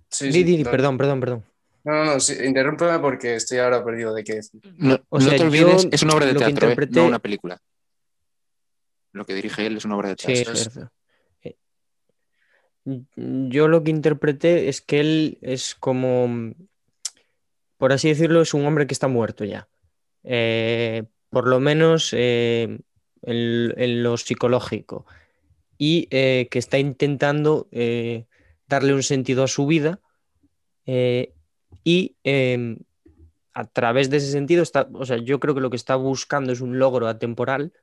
[0.10, 1.46] sí, sí, perdón, perdón, perdón.
[1.86, 4.60] No, no, no, sí, interrúmpeme porque estoy ahora perdido de qué decir.
[4.78, 6.76] No, O no sea, te olvides, es una obra de teatro, ¿eh?
[6.92, 7.58] no una película.
[9.14, 10.54] lo que dirige él es una obra de Sí, teatro.
[10.54, 10.92] es cierto.
[11.44, 11.56] Eh,
[13.16, 16.54] Yo lo que interpreté es que él es como,
[17.78, 19.68] por así decirlo, es un hombre que está muerto ya.
[20.24, 22.80] Eh, por lo menos eh,
[23.22, 25.06] en, en lo psicológico.
[25.78, 28.26] Y eh, que está intentando eh,
[28.68, 30.00] darle un sentido a su vida.
[30.88, 31.32] eh,
[31.84, 32.78] y eh,
[33.54, 36.52] a través de ese sentido está, o sea, yo creo que lo que está buscando
[36.52, 37.74] es un logro atemporal,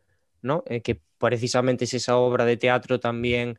[0.42, 0.64] ¿no?
[0.66, 3.58] Eh, que precisamente es esa obra de teatro también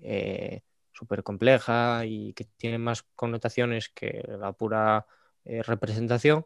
[0.00, 0.62] eh,
[0.92, 5.06] súper compleja y que tiene más connotaciones que la pura
[5.44, 6.44] eh, representación.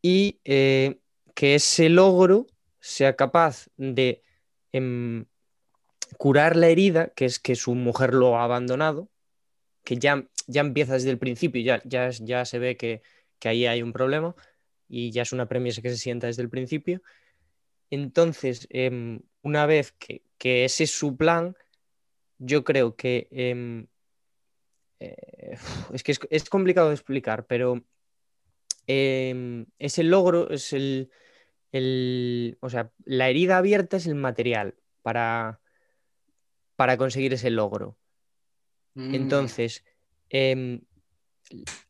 [0.00, 1.00] Y eh,
[1.34, 2.46] que ese logro
[2.80, 4.22] sea capaz de
[4.72, 5.26] em,
[6.16, 9.08] curar la herida, que es que su mujer lo ha abandonado,
[9.84, 13.02] que ya, ya empieza desde el principio, ya, ya, ya se ve que,
[13.38, 14.34] que ahí hay un problema
[14.88, 17.00] y ya es una premisa que se sienta desde el principio.
[17.90, 21.54] Entonces, em, una vez que, que ese es su plan,
[22.38, 23.86] yo creo que em,
[25.00, 25.56] eh,
[25.92, 27.84] es que es, es complicado de explicar, pero
[28.86, 31.10] em, ese logro es el,
[31.72, 35.60] el- o sea, la herida abierta es el material para,
[36.76, 37.96] para conseguir ese logro.
[38.94, 39.84] Mm, Entonces,
[40.30, 40.80] em,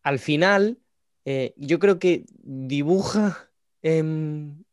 [0.02, 0.78] al final,
[1.24, 3.50] eh, yo creo que dibuja,
[3.82, 4.64] em,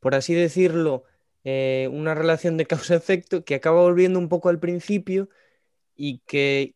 [0.00, 1.04] por así decirlo,
[1.44, 5.28] eh, una relación de causa-efecto que acaba volviendo un poco al principio
[5.96, 6.74] y que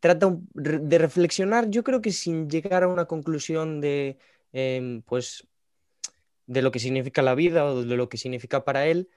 [0.00, 4.18] trata de reflexionar, yo creo que sin llegar a una conclusión de,
[4.52, 5.46] em, pues,
[6.46, 9.08] de lo que significa la vida o de lo que significa para él,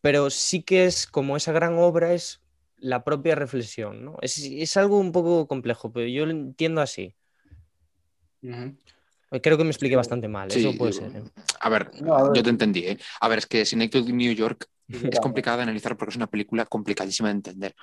[0.00, 2.43] pero sí que es como esa gran obra es
[2.84, 4.16] la propia reflexión, ¿no?
[4.20, 7.14] Es, es algo un poco complejo, pero yo lo entiendo así.
[8.42, 8.76] ujú.
[9.42, 11.16] Creo que me expliqué bastante mal, Sí, eso puede digo, ser.
[11.22, 11.24] ¿eh?
[11.60, 12.36] A ver, No, a ver.
[12.36, 12.86] yo te entendí.
[12.86, 12.98] ¿eh?
[13.20, 16.28] A ver, es que Synecdoche de New York es complicada de analizar porque es una
[16.28, 17.74] película complicadísima de entender.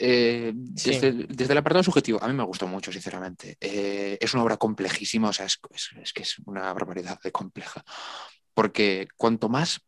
[0.00, 0.90] Eh, Sí.
[0.90, 3.56] desde, desde el apartado subjetivo, a mí me gustó mucho, sinceramente.
[3.60, 7.32] Eh, es una obra complejísima, o sea, es, es- es que es una barbaridad de
[7.32, 7.82] compleja.
[8.54, 9.80] Porque cuanto más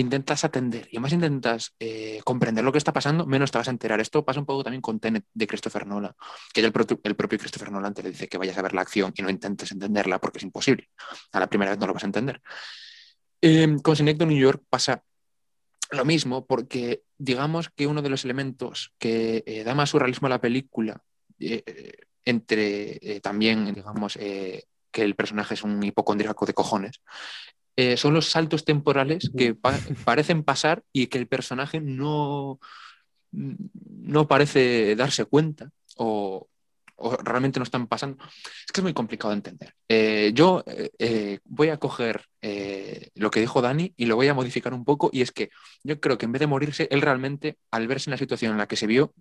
[0.00, 3.70] intentas atender y más intentas eh, comprender lo que está pasando, menos te vas a
[3.70, 4.00] enterar.
[4.00, 6.14] Esto pasa un poco también con Tenet de Christopher Nolan,
[6.52, 9.22] que el, el propio Christopher Nolan te dice que vayas a ver la acción y
[9.22, 10.88] no intentes entenderla porque es imposible.
[11.32, 12.40] A la primera vez no lo vas a entender.
[13.42, 15.02] Eh, con Synecdoche New York pasa
[15.90, 20.30] lo mismo porque digamos que uno de los elementos que eh, da más surrealismo a
[20.30, 21.02] la película,
[21.38, 27.00] eh, entre también, digamos, que el personaje es un hipocondríaco de cojones,
[27.80, 32.58] eh, son los saltos temporales que pa- parecen pasar y que el personaje no,
[33.32, 36.48] no parece darse cuenta o,
[36.96, 38.22] o realmente no están pasando.
[38.66, 39.74] Es que es muy complicado de entender.
[39.88, 42.24] Eh, yo eh, voy a coger
[43.14, 45.48] lo que dijo Dani y lo voy a modificar un poco y es que
[45.82, 48.58] yo creo que en vez de morirse, él realmente, al verse en la situación en
[48.58, 49.14] la que se vio,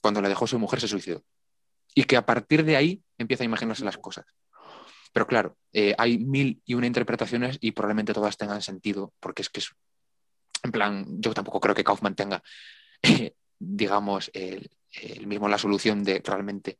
[0.00, 1.22] cuando le dejó su mujer, se suicidó.
[1.94, 4.24] Y que a partir de ahí empieza a imaginarse las cosas.
[5.12, 9.50] Pero claro, eh, hay mil y una interpretaciones y probablemente todas tengan sentido, porque es
[9.50, 9.70] que es,
[10.62, 12.42] en plan, yo tampoco creo que Kaufman tenga,
[13.02, 14.70] eh, digamos, el,
[15.26, 16.78] mismo la solución de realmente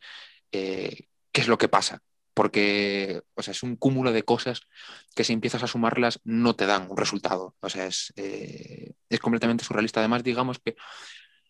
[0.53, 2.01] eh, qué es lo que pasa.
[2.35, 4.61] Porque, o sea, es un cúmulo de cosas
[5.17, 7.57] que si empiezas a sumarlas no te dan un resultado.
[7.59, 9.99] O sea, es, es completamente surrealista.
[9.99, 10.77] Además, digamos que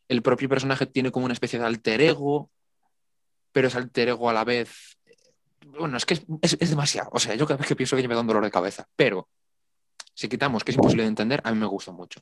[0.09, 2.51] el propio personaje tiene como una especie de alter ego,
[3.53, 4.98] pero es alter ego a la vez.
[5.66, 7.11] Bueno, es que es, es- es demasiado.
[7.12, 8.87] O sea, yo cada vez que pienso que me da un dolor de cabeza.
[8.97, 9.29] Pero
[10.14, 12.21] si quitamos que es imposible de entender, a mí me gusta mucho.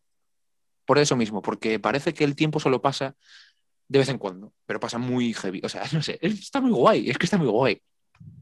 [0.85, 3.15] Por eso mismo, porque parece que el tiempo solo pasa
[3.89, 5.61] de vez en cuando, pero pasa muy heavy.
[5.65, 7.11] O sea, no sé, está muy guay.
[7.11, 7.81] Es que está muy guay.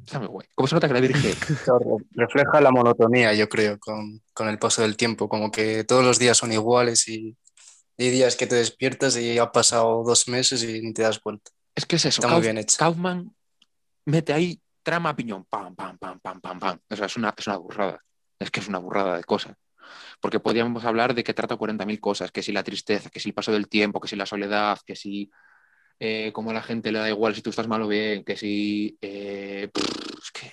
[0.04, 0.46] Está muy guay.
[0.54, 1.00] Como se nota que la.
[1.64, 6.04] Claro, refleja la monotonía, yo creo, con, con el paso del tiempo, como que todos
[6.04, 7.36] los días son iguales y
[7.98, 11.50] hay días que te despiertas y ha pasado dos meses y ni te das cuenta.
[11.74, 12.20] Es que es eso.
[12.20, 12.76] Está muy bien hecho.
[12.78, 13.34] Kaufman
[14.04, 15.44] mete ahí trama piñón.
[15.46, 16.78] Pam, pam, pam, pam, pam, pam.
[16.88, 17.98] O sea, es una, es una burrada.
[18.38, 19.56] Es que es una burrada de cosas.
[20.20, 23.34] Porque podríamos hablar de que trata 40.000 cosas, que si la tristeza, que si el
[23.34, 25.30] paso del tiempo, que si la soledad, que si
[26.00, 28.36] eh, como a la gente le da igual si tú estás mal o bien, que
[28.36, 28.98] si...
[29.00, 29.70] eh,
[30.32, 30.52] que...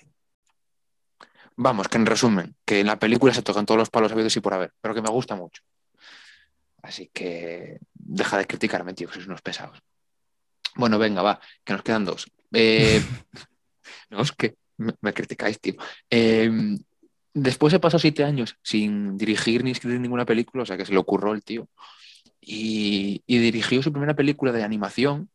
[1.55, 4.39] Vamos, que en resumen, que en la película se tocan todos los palos habidos y
[4.39, 5.61] por haber, pero que me gusta mucho.
[6.81, 9.79] Así que deja de criticarme, tío, que sois unos pesados.
[10.75, 12.31] Bueno, venga, va, que nos quedan dos.
[12.53, 13.01] Eh,
[14.09, 15.75] no, es que me, me criticáis, tío.
[16.09, 16.49] Eh,
[17.33, 20.93] después he pasado siete años sin dirigir ni escribir ninguna película, o sea que se
[20.93, 21.67] le ocurrió el tío.
[22.39, 25.29] Y, dirigió su primera película de animación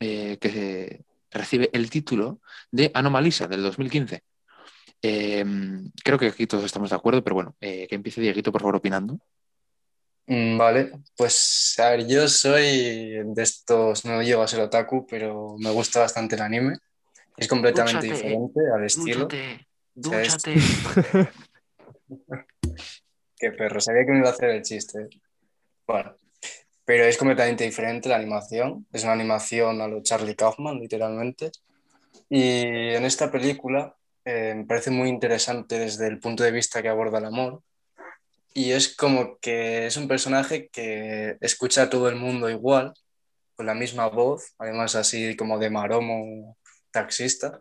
[0.00, 4.22] eh, que recibe el título de Anomalisa del 2015.
[5.02, 5.44] Eh,
[6.02, 8.76] creo que aquí todos estamos de acuerdo, pero bueno, eh, que empiece Dieguito, por favor,
[8.76, 9.18] opinando.
[10.26, 12.64] Mm, Vale, pues a ver, yo soy
[13.24, 16.78] de estos, no llego a ser otaku, pero me gusta bastante el anime.
[17.36, 19.28] Es completamente Dúchate, diferente al estilo.
[19.94, 20.54] Dúchate, dúchate.
[23.36, 25.08] Qué perro, sabía que me iba a hacer el chiste.
[25.86, 26.16] Bueno,
[26.84, 28.86] pero es completamente diferente la animación.
[28.92, 31.50] Es una animación a lo Charlie Kaufman, literalmente.
[32.28, 36.88] Y en esta película eh, me parece muy interesante desde el punto de vista que
[36.88, 37.62] aborda el amor.
[38.54, 42.94] Y es como que es un personaje que escucha a todo el mundo igual,
[43.56, 46.56] con la misma voz, además así como de maromo
[46.94, 47.60] taxista.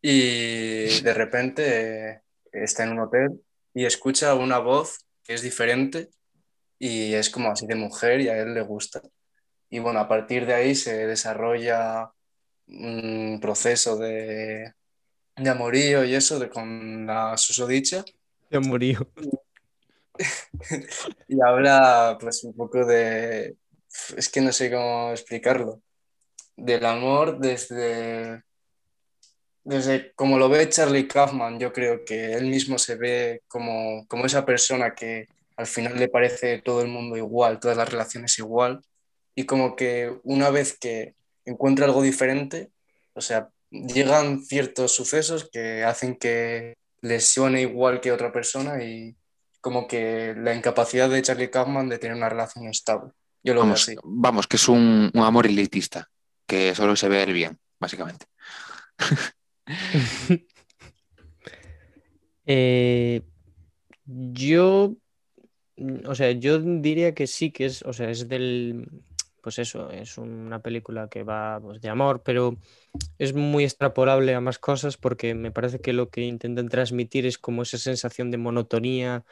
[0.00, 1.62] Y de repente
[2.10, 2.22] eh,
[2.52, 3.40] está en un hotel
[3.74, 6.10] y escucha una voz que es diferente
[6.78, 9.02] y es como así de mujer y a él le gusta.
[9.70, 12.10] Y bueno, a partir de ahí se desarrolla
[12.68, 14.72] un proceso de,
[15.36, 18.04] de amorío y eso de, con la susodicha.
[18.50, 19.08] Ya murió.
[21.28, 23.56] Y habla pues un poco de,
[24.16, 25.80] es que no sé cómo explicarlo,
[26.58, 28.42] del amor desde,
[29.64, 34.26] desde como lo ve Charlie Kaufman, yo creo que él mismo se ve como, como
[34.26, 38.80] esa persona que al final le parece todo el mundo igual, todas las relaciones igual,
[39.34, 42.70] y como que una vez que encuentra algo diferente,
[43.14, 49.16] o sea, llegan ciertos sucesos que hacen que les suene igual que otra persona y
[49.60, 53.12] como que la incapacidad de Charlie Kaufman de tener una relación estable.
[53.42, 53.96] Yo lo veo Vamos, así.
[54.02, 56.08] vamos, que es un, un amor elitista,
[56.48, 58.26] que solo se ve el bien, básicamente.
[62.50, 63.20] Eh,
[64.06, 64.96] yo,
[66.06, 68.88] o sea, yo diría que sí que es, o sea, es del,
[69.42, 72.56] pues eso, es una película que va pues, de amor, pero
[73.18, 77.36] es muy extrapolable a más cosas porque me parece que lo que intentan transmitir es
[77.36, 79.24] como esa sensación de monotonía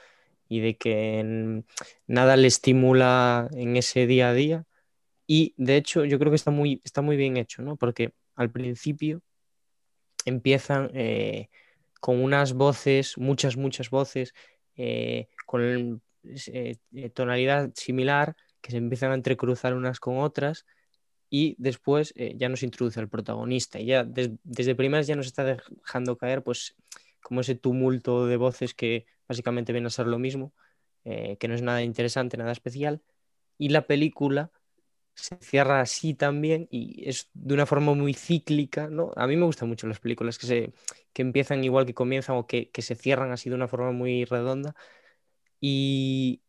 [0.48, 1.62] y de que
[2.06, 4.64] nada le estimula en ese día a día.
[5.26, 7.76] Y de hecho, yo creo que está muy, está muy bien hecho, ¿no?
[7.76, 9.22] Porque al principio
[10.24, 11.48] empiezan eh,
[12.00, 14.34] con unas voces, muchas, muchas voces,
[14.76, 16.76] eh, con eh,
[17.14, 20.66] tonalidad similar, que se empiezan a entrecruzar unas con otras,
[21.28, 23.80] y después ya nos introduce al protagonista.
[23.80, 26.76] Y ya des- desde primeras ya nos está dejando caer, pues,
[27.20, 30.52] como ese tumulto de voces que básicamente viene a ser lo mismo,
[31.02, 33.02] que no es nada interesante, nada especial.
[33.58, 34.50] Y la película
[35.16, 39.12] se cierra así también y es de una forma muy cíclica, ¿no?
[39.16, 40.74] A mí me gustan mucho las películas que, se,
[41.14, 44.26] que empiezan igual que comienzan o que, que se cierran así de una forma muy
[44.26, 44.76] redonda.
[45.60, 46.42] Y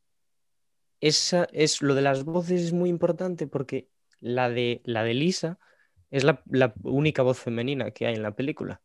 [1.01, 3.89] esa es lo de las voces es muy importante porque
[4.20, 5.59] la de, la de Lisa
[6.11, 8.82] es la, la única voz femenina que hay en la película.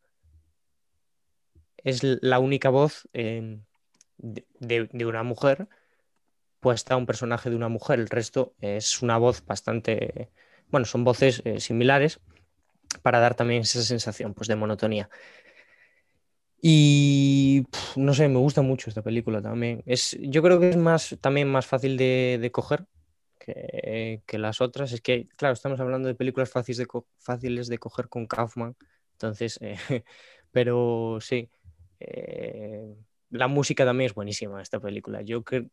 [1.85, 3.61] Es la única voz de,
[4.19, 5.69] de- de una mujer
[6.63, 8.01] puesta un personaje de una mujer.
[8.01, 10.31] El resto es una voz bastante,
[10.71, 12.21] bueno, son voces eh, similares
[13.03, 15.11] para dar también esa sensación pues, de monotonía.
[16.65, 17.65] Y
[17.97, 19.83] no sé, me gusta mucho esta película también.
[19.87, 22.87] Es, yo creo que es más, también más fácil de, de coger
[23.39, 24.93] que, que las otras.
[24.93, 28.77] Es que, claro, estamos hablando de películas fáciles de, co- fáciles de coger con Kaufman.
[29.15, 29.77] Entonces, eh,
[30.53, 31.51] pero sí.
[32.01, 32.95] eh,
[33.33, 35.23] la música también es buenísima en esta película.
[35.23, 35.67] Yo creo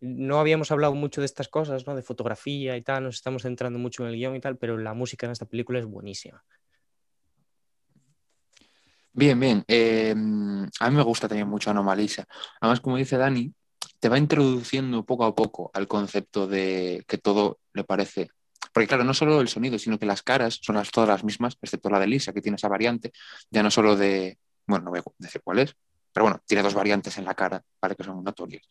[0.00, 1.96] no habíamos hablado mucho de estas cosas, ¿no?
[1.96, 4.94] De fotografía y tal, nos estamos centrando mucho en el guion y tal, pero la
[4.94, 6.44] música en esta película es buenísima.
[9.12, 9.64] Bien, bien.
[9.66, 12.26] Eh, a mí me gusta también mucho Anomalisa.
[12.60, 13.50] Además, como dice Dani,
[13.98, 18.28] te va introduciendo poco a poco al concepto de que todo le parece.
[18.74, 21.56] Porque, claro, no solo el sonido, sino que las caras son las, todas las mismas,
[21.62, 23.12] excepto la de Lisa, que tiene esa variante,
[23.50, 24.36] ya no solo de.
[24.66, 25.74] Bueno, no voy a decir cuál es,
[26.16, 28.62] pero bueno, tiene dos variantes en la cara, para que son notorias.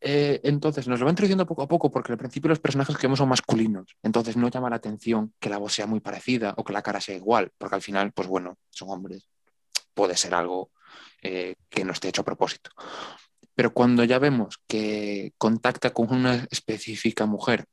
[0.00, 3.06] Eh, entonces, nos lo va introduciendo poco a poco porque al principio los personajes que
[3.06, 3.96] vemos son masculinos.
[4.02, 7.00] Entonces, no llama la atención que la voz sea muy parecida o que la cara
[7.00, 9.28] sea igual, porque al final, pues bueno, son hombres.
[9.94, 10.72] Puede ser algo
[11.22, 12.72] eh, que no esté hecho a propósito.
[13.54, 17.66] Pero cuando ya vemos que contacta con una específica mujer,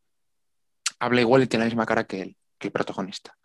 [1.00, 3.36] habla igual y tiene la misma cara que él, el protagonista.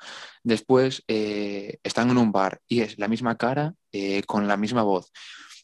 [0.43, 4.83] Después eh, están en un bar y es la misma cara eh, con la misma
[4.83, 5.13] voz.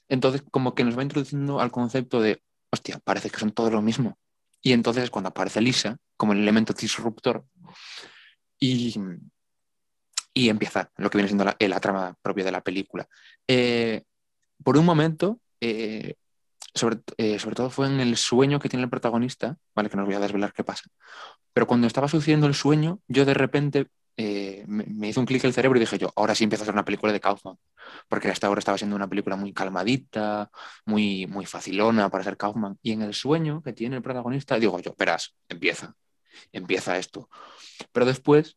[0.09, 3.82] Entonces, como que nos va introduciendo al concepto de, hostia, parece que son todo lo
[3.82, 4.18] mismo.
[4.61, 7.44] Y entonces es cuando aparece Lisa como el elemento disruptor
[8.59, 8.94] y,
[10.34, 13.09] y empieza lo que viene siendo la, la trama propia de la película.
[13.46, 14.03] Eh,
[14.62, 16.14] por un momento, eh,
[16.79, 19.91] sobre, eh, sobre, todo fue en el sueño que tiene el protagonista, ¿vale?
[19.91, 20.85] Que no os voy a desvelar qué pasa.
[21.53, 25.45] Pero cuando estaba sucediendo el sueño, yo de repente eh, me, me, hizo un clic
[25.45, 27.57] el cerebro y dije yo, ahora sí empieza a ser una película de Kaufman.
[28.09, 30.51] porque hasta ahora estaba siendo una película muy calmadita,
[30.87, 32.79] muy, muy facilona para ser Kaufman.
[32.83, 35.95] Y en el sueño que tiene el protagonista, digo yo, verás, empieza,
[36.53, 37.29] empieza esto.
[37.93, 38.57] Pero después,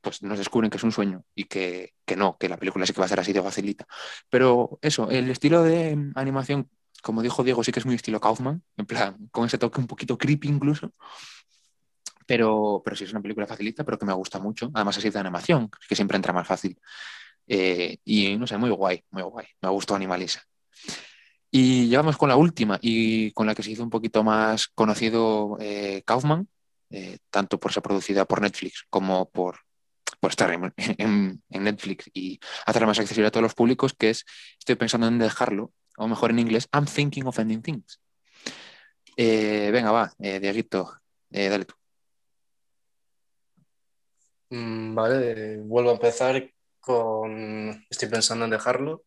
[0.00, 2.92] pues nos descubren que es un sueño y que, que no, que la película sí
[2.92, 3.86] que va a ser así de facilita.
[4.30, 6.68] Pero eso, el estilo de animación,
[7.02, 9.86] como dijo Diego, sí que es muy estilo Kaufman, en plan, con ese toque un
[9.86, 10.92] poquito creepy incluso.
[12.26, 14.70] Pero, pero sí es una película facilita, pero que me gusta mucho.
[14.74, 16.78] Además, así de animación, que siempre entra más fácil.
[17.46, 19.46] Eh, y no sé, muy guay, muy guay.
[19.62, 20.42] Me gustó Animalisa.
[21.50, 25.56] Y llegamos con la última y con la que se hizo un poquito más conocido
[25.60, 26.46] eh, Kaufman,
[26.90, 29.60] eh, tanto por ser producida por Netflix como por,
[30.28, 34.26] estar en, en, Netflix y hacerla más accesible a todos los públicos, que es,
[34.58, 38.00] estoy pensando en dejarlo, o mejor en inglés, I'm thinking of ending things.
[39.16, 40.92] venga, va, Dieguito,
[41.30, 41.74] dale tú.
[44.50, 49.04] Mm, Vale, vuelvo a empezar con Estoy pensando en dejarlo.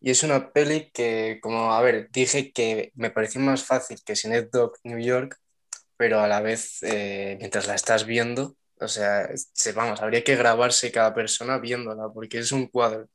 [0.00, 4.16] Y es una peli que, como, a ver, dije que me pareció más fácil que
[4.16, 5.38] Sinet Dog New York,
[5.96, 10.36] pero a la vez, eh, mientras la estás viendo, o sea, se, vamos, habría que
[10.36, 13.04] grabarse cada persona viéndola, porque es un cuadro.
[13.04, 13.08] O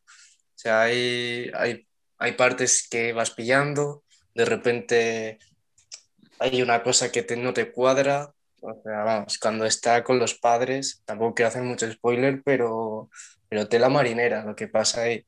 [0.56, 1.88] sea, hay, hay,
[2.20, 4.04] hay partes que vas pillando,
[4.36, 5.40] de repente
[6.40, 10.36] hay una cosa que te, no te cuadra, o sea, vamos, cuando está con los
[10.36, 13.10] padres, tampoco quiero hacer mucho spoiler, pero,
[13.48, 15.26] pero tela marinera lo que pasa ahí.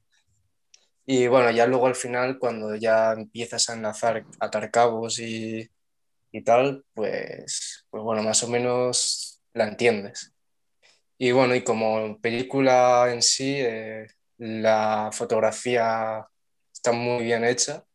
[1.06, 5.70] Y bueno, ya luego al final, cuando ya empiezas a enlazar, a atar cabos y,
[6.32, 10.34] y tal, pues, pues bueno, más o menos la entiendes.
[11.18, 16.26] Y bueno, y como película en sí, eh, la fotografía
[16.82, 17.86] está muy bien hecha,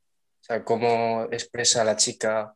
[0.41, 2.55] o sea, cómo expresa la chica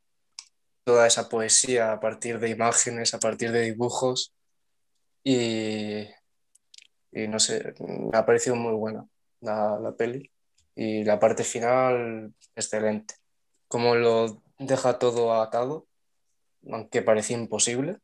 [0.84, 4.32] toda esa poesía a partir de imágenes, a partir de dibujos.
[5.24, 6.02] Y,
[7.12, 9.06] y no sé, me ha parecido muy buena
[9.40, 10.30] la, la, peli.
[10.76, 13.14] Y la parte final excelente.
[13.68, 15.88] Como lo deja todo atado,
[16.70, 17.98] aunque parecía imposible.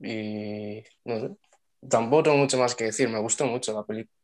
[0.00, 1.36] Y no sé,
[1.88, 4.17] tampoco tengo mucho más que decir, me gustó mucho la película.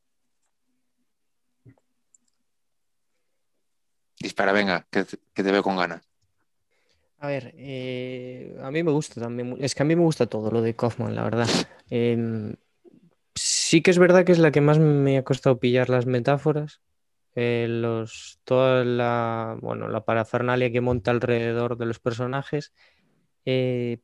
[4.24, 6.02] Dispara, venga, que, te veo con ganas.
[7.18, 10.50] A ver, eh, a mí me gusta también, es que a mí me gusta todo
[10.50, 11.48] lo de Kaufman, la verdad.
[11.90, 12.56] Eh,
[13.34, 16.80] sí que es verdad que es la que más me ha costado pillar las metáforas,
[17.34, 22.72] eh, los, toda la, bueno, la parafernalia que monta alrededor de los personajes,
[23.44, 23.98] eh,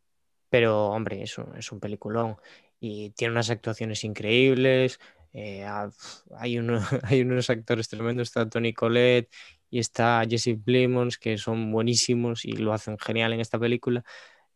[0.51, 2.37] pero hombre, es un, es un peliculón
[2.79, 5.01] y tiene unas actuaciones increíbles.
[5.33, 6.59] Hay,
[7.03, 9.31] hay unos actores tremendos, está Tony Collette
[9.71, 14.05] y está Jesse Plemons, que son buenísimos y lo hacen genial en esta película.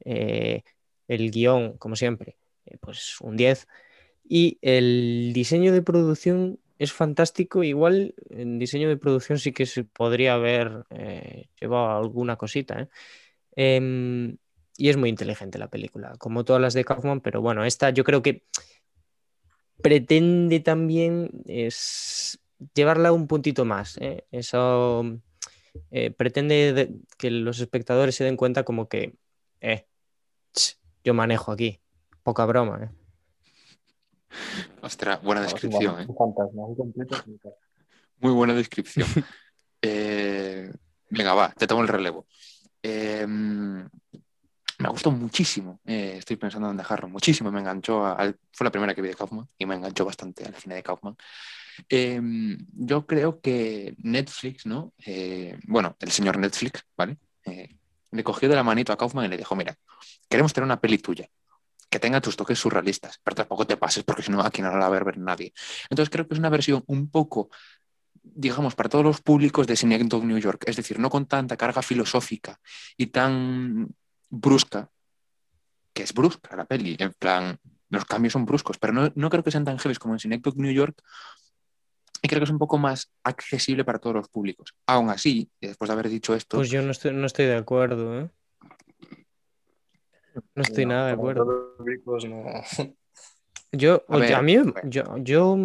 [0.05, 0.63] Eh,
[1.09, 2.37] el guion, como siempre,
[2.67, 3.69] eh, pues un 10.
[4.29, 7.63] Y el diseño de producción es fantástico.
[7.63, 12.89] Igual en diseño de producción sí que se podría haber eh, llevado alguna cosita.
[13.57, 14.37] Eh,
[14.77, 18.03] y es muy inteligente la película, como todas las de Kaufman, pero bueno, esta yo
[18.05, 18.45] creo que
[19.81, 22.41] pretende también es
[22.75, 23.97] llevarla un puntito más.
[23.99, 24.27] ¿eh?
[24.31, 25.05] Eso
[25.91, 29.15] eh, pretende de, que los espectadores se den cuenta como que
[29.61, 29.87] eh,
[30.53, 31.81] ch, yo manejo aquí,
[32.23, 32.85] poca broma.
[32.85, 32.91] ¿eh?
[34.83, 36.01] Ostras, buena descripción.
[36.01, 36.07] ¿eh?
[38.19, 39.07] Muy buena descripción.
[39.83, 40.73] eh,
[41.11, 42.27] venga, va, te tomo el relevo.
[42.83, 43.27] Eh,
[44.79, 45.81] me gustó muchísimo.
[45.87, 47.51] Eh, estoy pensando en dejarlo muchísimo.
[47.51, 48.05] Me enganchó.
[48.05, 50.75] A, a, fue la primera que vi de Kaufman y me enganchó bastante al cine
[50.77, 51.17] de Kaufman.
[51.89, 52.21] Eh,
[52.73, 54.93] yo creo que Netflix, ¿no?
[55.05, 57.19] Eh, bueno, el señor Netflix, ¿vale?
[57.45, 57.77] Eh,
[58.11, 59.77] le cogió de la manito a Kaufman y le dijo: Mira,
[60.29, 61.29] queremos tener una peli tuya
[61.91, 64.79] que tenga tus toques surrealistas, pero tampoco te pases porque si no, aquí no la
[64.79, 65.53] va a ver, ver nadie.
[65.91, 67.51] Entonces creo que es una versión un poco
[68.25, 71.57] digamos, para todos los públicos de Cine Dog New York, es decir, no con tanta
[71.57, 72.59] carga filosófica
[72.97, 73.95] y tan
[74.31, 74.91] brusca,
[75.93, 77.59] que es brusca la peli, en plan,
[77.91, 80.57] los cambios son bruscos, pero no, no creo que sean tan heavy como en Cinecdoc
[80.57, 81.01] New York,
[82.25, 84.75] y creo que es un poco más accesible para todos los públicos.
[84.87, 86.57] Aún así, después de haber dicho esto...
[86.57, 88.31] Pues yo no estoy, no estoy de acuerdo, ¿eh?
[90.55, 91.77] No estoy no, nada de acuerdo.
[92.27, 92.45] No.
[93.73, 95.59] Yo, a, ver, a mí, yo, yo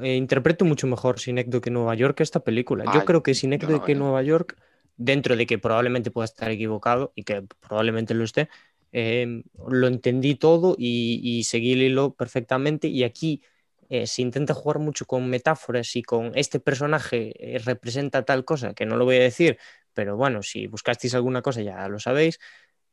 [0.00, 2.84] eh, interpreto mucho mejor Cinecdoc que Nueva York esta película.
[2.94, 4.56] Yo creo que Cinecdoc que Nueva York
[4.96, 8.48] dentro de que probablemente pueda estar equivocado y que probablemente lo esté,
[8.92, 13.42] eh, lo entendí todo y, y, seguí el hilo perfectamente y aquí
[13.88, 18.74] eh, se intenta jugar mucho con metáforas y con este personaje eh, representa tal cosa,
[18.74, 19.58] que no lo voy a decir,
[19.94, 22.38] pero bueno, si buscasteis alguna cosa ya lo sabéis,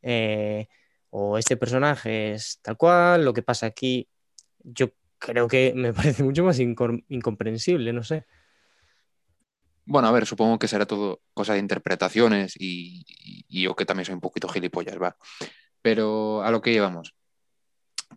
[0.04, 0.68] eh,
[1.12, 4.10] o este personaje es tal cual, lo que pasa aquí,
[4.64, 4.90] yo
[5.20, 8.26] creo que me parece mucho más incomprensible, no sé.
[9.86, 13.86] Bueno, a ver, supongo que será todo cosa de interpretaciones y, y- y yo que
[13.86, 15.18] también soy un poquito gilipollas, va.
[15.82, 17.16] Pero a lo que llevamos.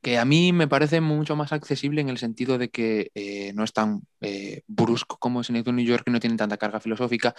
[0.03, 3.65] Que a mí me parece mucho más accesible en el sentido de que eh, no
[3.65, 7.35] es tan eh, brusco como Synecdoche New York no tiene tanta carga filosófica,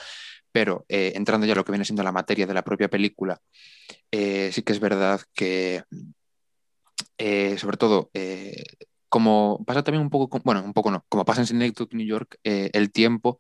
[0.52, 3.40] pero eh, entrando ya a lo que viene siendo la materia de la propia película,
[4.12, 5.84] sí que es verdad que,
[7.58, 8.12] sobre todo,
[9.08, 12.92] como pasa también un poco, bueno, un poco no, como pasa en New York, el
[12.92, 13.38] tiempo,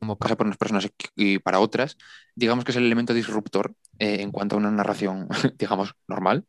[0.00, 1.96] como pasa por unas personas y para otras,
[2.34, 6.46] digamos que es el elemento disruptor en cuanto a una narración, digamos, normal,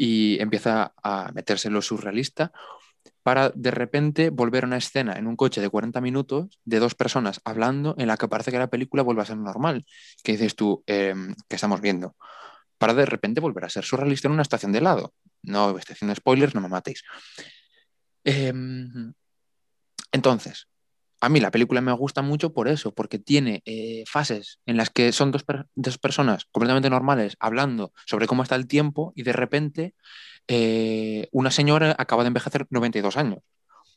[0.00, 2.52] y empieza a meterse en lo surrealista
[3.24, 6.94] para de repente volver a una escena en un coche de 40 minutos de dos
[6.94, 9.84] personas hablando en la que parece que la película vuelve a ser normal.
[10.22, 12.14] Que dices tú, em, que estamos viendo?
[12.78, 15.14] Para de repente volver a ser surrealista en una estación de helado.
[15.42, 17.02] No estoy haciendo spoilers, no me matéis.
[18.22, 19.12] Em,
[20.12, 20.68] entonces,
[21.20, 24.90] a mí la película me gusta mucho por eso, porque tiene eh, fases en las
[24.90, 29.22] que son dos, per- dos personas completamente normales hablando sobre cómo está el tiempo y
[29.24, 29.94] de repente
[30.48, 33.40] eh, una señora acaba de envejecer 92 años.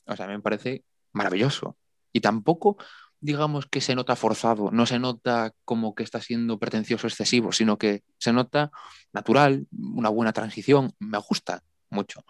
[0.05, 1.77] O sea, me parece maravilloso.
[2.13, 2.77] Y tampoco,
[3.19, 7.77] digamos que se nota forzado, no se nota como que está siendo pretencioso excesivo, sino
[7.77, 8.71] que se nota
[9.13, 10.93] natural, una buena transición.
[10.99, 12.25] Me gusta mucho.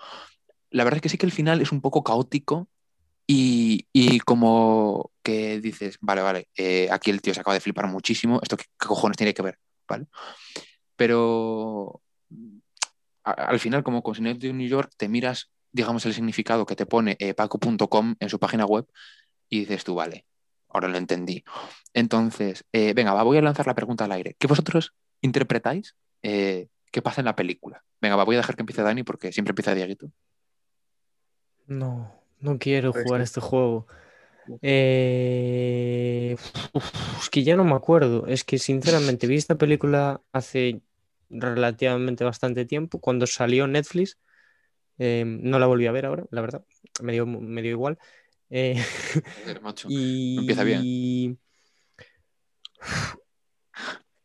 [0.70, 2.68] La verdad es que sí que el final es un poco caótico
[3.28, 8.40] y, como que dices, vale, vale, eh, aquí el tío se acaba de flipar muchísimo,
[8.42, 9.58] ¿esto qué, cojones tiene que ver?
[9.88, 10.08] ¿Vale?
[10.96, 12.02] Pero
[13.24, 16.86] al final, como con Synecdoche de New York, te miras, digamos, el significado que te
[16.86, 18.86] pone eh, paco.com en su página web
[19.50, 20.26] y dices tú, vale,
[20.70, 21.44] ahora lo entendí.
[21.94, 24.36] Entonces, eh, venga, va, voy a lanzar la pregunta al aire.
[24.40, 25.96] ¿Qué vosotros interpretáis?
[26.22, 27.84] ¿Qué pasa en la película?
[28.02, 30.12] Venga, va, voy a dejar que empiece Dani porque siempre empieza Dieguito.
[31.68, 33.88] No, no quiero jugar este juego.
[34.62, 36.36] Eh,
[36.74, 38.26] uf, es que ya no me acuerdo.
[38.28, 40.82] Es que sinceramente vi esta película hace
[41.30, 44.18] relativamente bastante tiempo, cuando salió Netflix.
[44.98, 46.64] Eh, no la volví a ver ahora, la verdad.
[47.02, 47.98] Me dio, me dio igual.
[48.50, 48.84] Eh,
[49.42, 49.88] Joder, macho.
[49.92, 50.64] y Empieza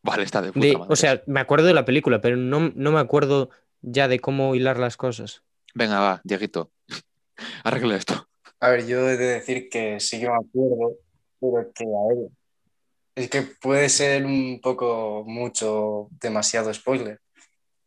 [0.03, 0.93] Vale, está de puta de- madre.
[0.93, 3.51] o sea, me acuerdo de la película, pero no, no me acuerdo
[3.83, 5.43] ya de cómo hilar las cosas.
[5.75, 6.71] Venga, va, Dieguito.
[7.64, 8.28] Arregla esto.
[8.61, 10.97] A ver, yo he de decir que sí que me acuerdo,
[11.41, 12.28] pero que a ver,
[13.14, 17.20] es que puede ser un poco mucho, demasiado spoiler.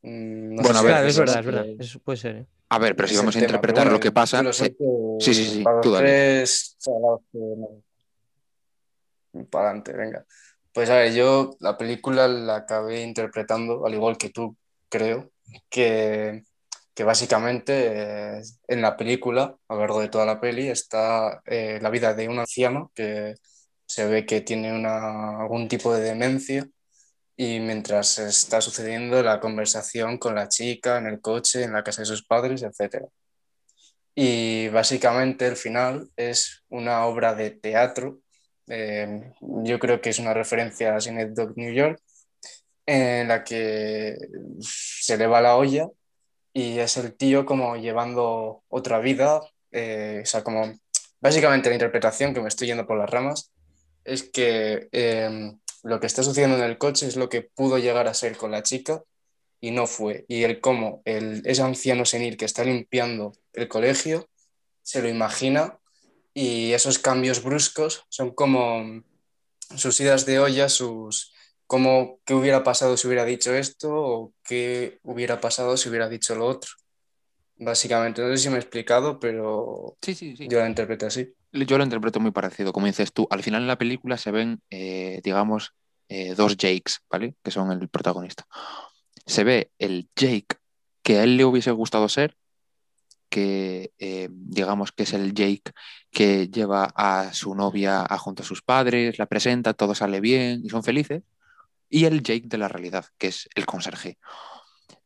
[0.02, 1.66] Mm, no sé Bueno, a si ver, Claro, es verdad, es verdad.
[1.66, 2.47] eh, Eso puede ser, ¿eh?
[2.70, 4.43] A ver, pero si es vamos a interpretar lo que pasa.
[4.43, 4.76] lo sí,
[5.20, 6.08] sí, sí, sí, Para tú dale.
[6.08, 7.84] tres chalaos que no-
[9.50, 10.26] Para adelante, venga.
[10.74, 14.56] Pues a ver, yo la película la acabé interpretando, al igual que tú,
[14.88, 15.32] creo,
[15.70, 16.43] que,
[17.00, 21.80] que básicamente eh, en la película, a lo largo de toda la peli, está eh,
[21.82, 23.36] la vida de un anciano que
[23.86, 26.68] se ve que tiene una, algún tipo de demencia
[27.38, 32.02] y mientras está sucediendo la conversación con la chica en el coche, en la casa
[32.02, 33.06] de sus padres, etc.
[34.14, 38.20] Y básicamente el final es una obra de teatro,
[38.68, 42.02] eh, yo creo que es una referencia a Synecdoche New York,
[42.86, 44.18] en la que
[44.60, 45.88] se le va la olla
[46.54, 49.41] y es el tío como llevando otra vida,
[49.72, 50.74] eh, o sea, como
[51.20, 53.52] básicamente la interpretación, que me estoy yendo por las ramas,
[54.04, 58.08] es que eh, lo que está sucediendo en el coche es lo que pudo llegar
[58.08, 59.04] a ser con la chica
[59.62, 60.26] y no fue.
[60.28, 64.28] Y el cómo el, ese anciano senil que está limpiando el colegio
[64.82, 65.78] se lo imagina
[66.34, 69.04] y esos cambios bruscos son como
[69.76, 71.34] sus idas de olla, sus
[71.70, 76.34] como qué hubiera pasado si hubiera dicho esto o qué hubiera pasado si hubiera dicho
[76.34, 76.72] lo otro.
[77.58, 80.48] Básicamente, no sé si me he explicado, pero Sí, sí, sí.
[80.50, 81.32] yo la interpreto así.
[81.52, 83.28] Yo lo interpreto muy parecido, como dices tú.
[83.30, 85.76] Al final en la película se ven, eh, digamos,
[86.08, 87.36] eh, dos Jakes, ¿vale?
[87.44, 88.48] Que son el protagonista.
[89.28, 90.56] Se ve el Jake
[91.04, 92.36] que a él le hubiese gustado ser,
[93.30, 95.72] que eh, digamos que es el Jake
[96.10, 100.62] que lleva a su novia a junto a sus padres, la presenta, todo sale bien
[100.64, 101.22] y son felices.
[101.90, 104.18] Y el Jake de la realidad, que es el conserje.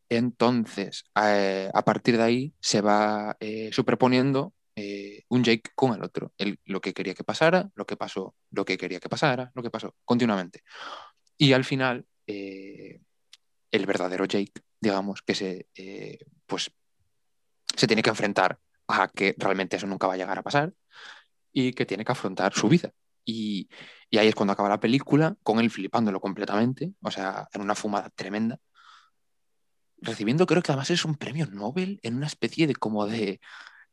[0.09, 6.03] Entonces, eh, a partir de ahí se va eh, superponiendo eh, un Jake con el
[6.03, 6.33] otro.
[6.65, 9.71] Lo que quería que pasara, lo que pasó, lo que quería que pasara, lo que
[9.71, 10.61] pasó, continuamente.
[11.37, 15.67] Y al final, el verdadero Jake, digamos, que se,
[16.45, 16.71] pues,
[17.75, 20.73] se tiene que enfrentar a que realmente eso nunca va a llegar a pasar
[21.51, 22.91] y que tiene que afrontar su vida.
[23.25, 23.69] Y,
[24.11, 28.09] ahí es cuando acaba la película, con él flipándolo completamente, o sea, en una fumada
[28.11, 28.59] tremenda
[29.97, 33.39] recibiendo, creo que además es un premio Nobel en una especie de como de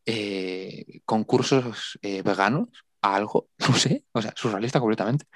[0.07, 2.68] eh, concursos eh, veganos,
[3.03, 5.26] a algo, no sé, o sea, surrealista completamente.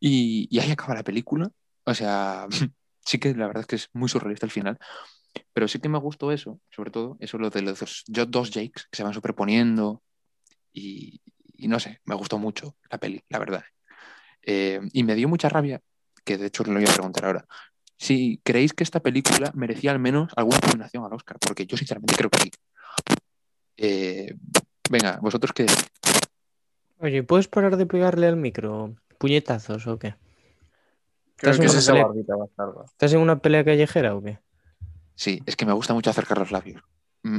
[0.00, 1.50] Y, ahí acaba la película.
[1.84, 2.46] O sea,
[3.04, 4.78] sí que la verdad es que es muy surrealista al final.
[5.52, 8.84] Pero sí que me gustó eso, sobre todo, eso lo de los dos, dos Jakes
[8.90, 10.02] que se van superponiendo.
[10.72, 11.20] Y,
[11.58, 13.64] y no sé, me gustó mucho la peli, la verdad.
[14.42, 15.80] Eh, y me dio mucha rabia,
[16.24, 17.46] que de hecho lo voy a preguntar ahora,
[17.96, 22.14] si creéis que esta película merecía al menos alguna nominación al Oscar, porque yo sinceramente
[22.14, 22.50] creo que sí.
[23.76, 24.34] Eh,
[24.90, 25.84] venga, vosotros qué decís?
[27.00, 28.94] Oye, ¿puedes parar de pegarle al micro?
[29.18, 30.14] ¿Puñetazos o qué?
[31.36, 32.84] Creo ¿Estás que en es una esa pelea?
[32.86, 34.38] ¿Estás en una pelea callejera o qué?
[35.14, 36.82] Sí, es que me gusta mucho acercar los labios.
[37.22, 37.38] Mm,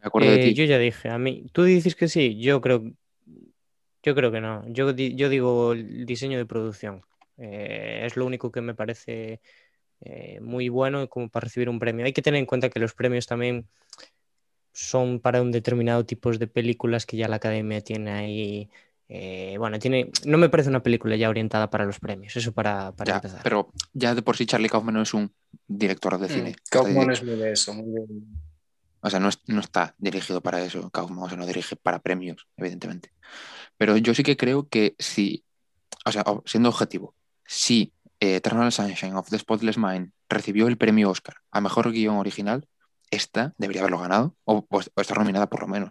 [0.00, 0.54] Me acuerdo de Eh, ti.
[0.54, 2.82] yo ya dije, a mí, tú dices que sí, yo creo,
[4.02, 4.64] yo creo que no.
[4.68, 7.02] Yo, di- yo digo el diseño de producción.
[7.38, 9.40] Eh, es lo único que me parece
[10.00, 12.04] eh, muy bueno como para recibir un premio.
[12.06, 13.66] Hay que tener en cuenta que los premios también
[14.72, 18.70] son para un determinado tipo de películas que ya la academia tiene ahí.
[19.08, 22.92] eh, bueno, tiene, no me parece una película ya orientada para los premios, eso para,
[22.92, 23.42] para Ya, empezar.
[23.42, 25.30] pero ya de por sí Charlie Kaufman no es un
[25.68, 26.48] director de Mm, cine.
[26.50, 28.06] Está Kaufman es muy de eso, muy de-
[29.02, 31.98] O sea, no, es- no está dirigido para eso, Kaufman, o sea, no dirige para
[31.98, 33.10] premios, evidentemente.
[33.82, 35.44] Pero yo sí que creo que si,
[36.04, 41.10] o sea, siendo objetivo, si eh, Eternal Sunshine of the Spotless Mind recibió el premio
[41.10, 42.68] Oscar a mejor guion original,
[43.10, 45.90] esta debería haberlo ganado, o, o- estar nominada por lo menos.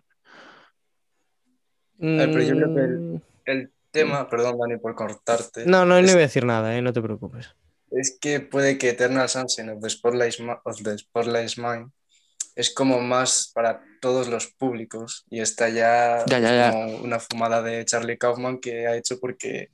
[1.98, 5.88] ver, pero yo creo que el- Mm, El tema, perdón Dani por cortarte, No, no,
[5.88, 7.50] no es, voy a decir nada, eh, no te preocupes.
[7.92, 11.92] es que puede que Eternal Sunshine of the Spotlight, of the Spotlight Mind
[12.56, 16.72] es como más para todos los públicos y está ya, Ya, ya, ya.
[16.72, 19.70] como una fumada de Charlie Kaufman que ha hecho porque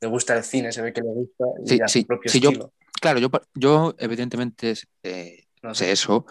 [0.00, 2.30] le gusta el cine, se ve que le gusta y Sí, a sí, su propio
[2.32, 2.72] sí, yo- estilo.
[3.00, 4.74] Claro, yo, yo evidentemente
[5.04, 6.26] eh, No sé eso,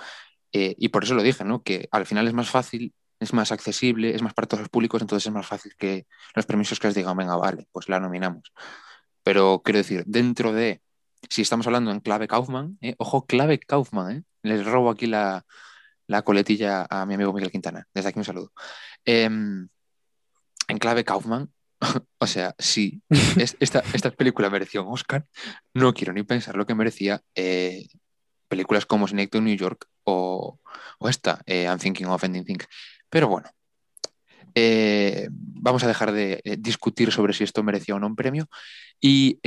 [0.51, 1.61] eh, y por eso lo dije, ¿no?
[1.61, 5.01] Que al final es más fácil, es más accesible, es más para todos los públicos,
[5.01, 8.51] entonces es más fácil que los premios Oscars digan, venga, vale, pues la nominamos.
[9.23, 10.81] Pero quiero decir, dentro de,
[11.29, 12.95] si estamos hablando en clave Kaufman, ¿eh?
[12.97, 14.23] ojo, clave Kaufman, ¿eh?
[14.43, 15.45] les robo aquí la,
[16.07, 17.87] la coletilla a mi amigo Miguel Quintana.
[17.93, 18.51] Desde aquí un saludo.
[19.05, 19.67] Em,
[20.67, 21.51] en clave Kaufman,
[22.19, 23.01] o sea, si
[23.37, 25.25] es- esta, esta película mereció un Oscar,
[25.73, 27.87] no quiero ni pensar lo que merecía eh,
[28.47, 30.59] películas como Snake to New York o,
[30.99, 32.65] o esta, eh, I'm Thinking of Ending Things.
[33.09, 33.49] Pero bueno,
[34.55, 38.47] eh, vamos a dejar de eh, discutir sobre si esto merecía o no un premio.
[39.01, 39.39] Y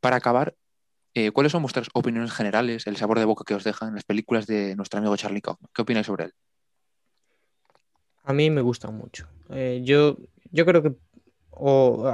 [0.00, 0.54] para acabar,
[1.18, 4.46] eh, ¿cuáles son vuestras opiniones generales, el sabor de boca que os dejan las películas
[4.46, 5.68] de nuestro amigo Charlie Kaufman?
[5.74, 6.32] ¿Qué opináis sobre él?
[8.22, 9.26] A mí me gustan mucho.
[9.50, 10.16] Eh, yo,
[10.52, 10.94] yo creo que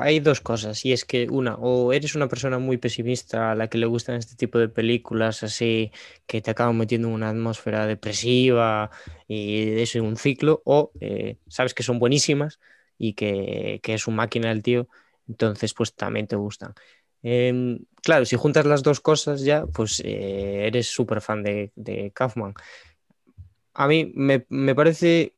[0.00, 3.68] hay dos cosas, y es que una, o eres una persona muy pesimista a la
[3.68, 5.92] que le gustan este tipo de películas así
[6.26, 8.90] que te acaban metiendo en una atmósfera depresiva
[9.28, 12.58] y de eso en un ciclo, o eh, sabes que son buenísimas
[12.96, 14.88] y que, que es un máquina el tío,
[15.28, 16.72] entonces pues también te gustan.
[17.24, 22.12] Em, claro, si juntas las dos cosas ya, pues eh, eres súper fan de, de
[22.14, 22.52] Kaufman.
[23.72, 25.34] A mí me, me parece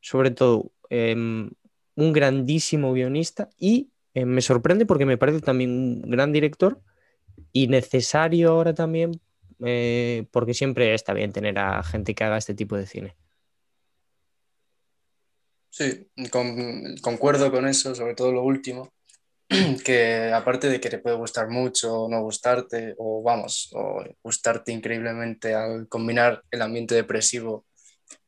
[0.00, 1.50] sobre todo em,
[1.96, 6.80] un grandísimo guionista y eh, me sorprende porque me parece también un gran director
[7.52, 9.20] y necesario ahora también
[9.64, 13.16] eh, porque siempre está bien tener a gente que haga este tipo de cine.
[15.70, 18.92] Sí, con- concuerdo con eso, sobre todo lo último,
[19.84, 24.72] que aparte de que te puede gustar mucho o no gustarte, o vamos, o gustarte
[24.72, 27.66] increíblemente al combinar el ambiente depresivo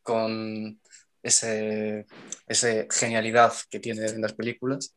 [0.02, 0.80] con
[1.22, 2.06] ese,
[2.46, 4.94] ese genialidad que tiene en las películas.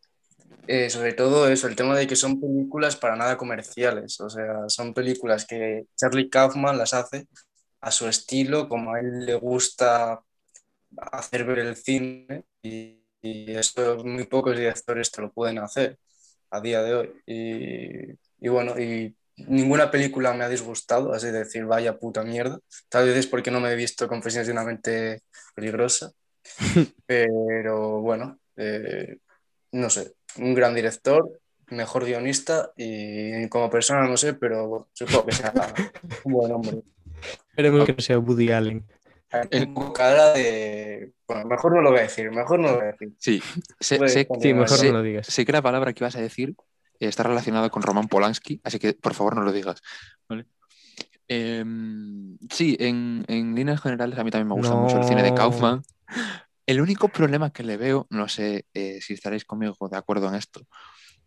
[0.67, 4.67] Eh, sobre todo eso, el tema de que son películas para nada comerciales, o sea,
[4.67, 7.27] son películas que Charlie Kaufman las hace
[7.81, 10.21] a su estilo, como a él le gusta
[11.11, 15.97] hacer ver el cine y, y eso muy pocos directores te lo pueden hacer
[16.51, 17.11] a día de hoy.
[17.25, 19.15] Y, y bueno, y
[19.47, 22.59] ninguna película me ha disgustado, así decir, vaya puta mierda.
[22.89, 25.21] Tal vez es porque no me he visto Confesiones de una mente
[25.55, 26.11] peligrosa,
[27.05, 29.17] pero bueno, eh,
[29.71, 35.31] no sé, un gran director, mejor guionista y como persona no sé, pero supongo que
[35.33, 35.53] sea
[36.23, 36.81] un buen hombre.
[37.49, 38.85] Esperemos que sea Woody Allen.
[39.73, 41.13] Poco cara de...
[41.27, 43.09] Bueno, mejor no lo voy a decir, mejor no lo voy a decir.
[43.17, 43.41] Sí,
[43.79, 44.27] sé, sé-.
[44.41, 45.27] Sí, mejor sé- no lo digas.
[45.27, 46.55] sé que la palabra que ibas a decir
[46.99, 49.81] está relacionada con Roman Polanski, así que por favor no lo digas.
[50.27, 50.45] ¿vale?
[51.27, 55.33] Em, sí, en, en líneas generales a mí también me gusta mucho el cine de.
[55.35, 55.83] Kaufman.
[56.65, 60.35] El único problema que le veo, no sé eh, si estaréis conmigo de acuerdo en
[60.35, 60.61] esto,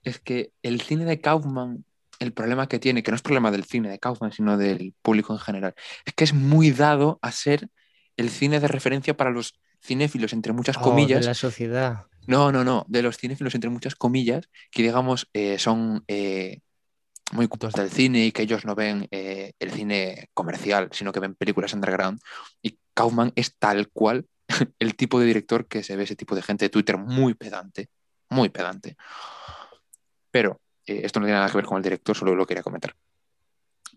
[0.03, 1.85] es que el cine de Kaufman,
[2.19, 5.33] el problema que tiene, que no es problema del cine de Kaufman, sino del público
[5.33, 5.75] en general,
[6.05, 7.69] es que es muy dado a ser
[8.17, 12.07] el cine de referencia para los cinéfilos, entre muchas Oh, comillas, de la sociedad.
[12.27, 16.61] No, no, no, de los cinéfilos entre muchas comillas, que digamos eh, son eh,
[17.33, 21.21] muy cultos del cine y que ellos no ven eh, el cine comercial, sino que
[21.21, 22.21] ven películas underground.
[22.63, 24.27] Y Kaufman es tal cual
[24.79, 27.89] el tipo de director que se ve ese tipo de gente de Twitter muy pedante,
[28.29, 28.97] muy pedante.
[30.31, 32.95] Pero esto no tiene nada que ver con el director, solo lo quería comentar.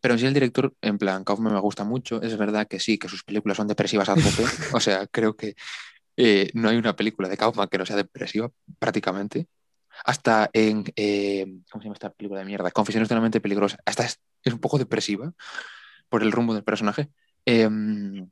[0.06, 2.22] Pero en sí el director, en plan, Kaufman me gusta mucho.
[2.22, 4.44] Es verdad que sí, que sus películas son depresivas a tope.
[4.74, 5.56] o sea, creo que
[6.16, 9.48] eh, no hay una película de Kaufman que no sea depresiva, prácticamente.
[10.06, 12.70] Hasta en, eh, ¿cómo se llama esta película de mierda?
[12.70, 13.80] Confesiones de una mente peligrosa.
[13.84, 15.34] Hasta es, es un poco depresiva
[16.08, 17.10] por el rumbo del personaje.
[17.44, 18.30] Em,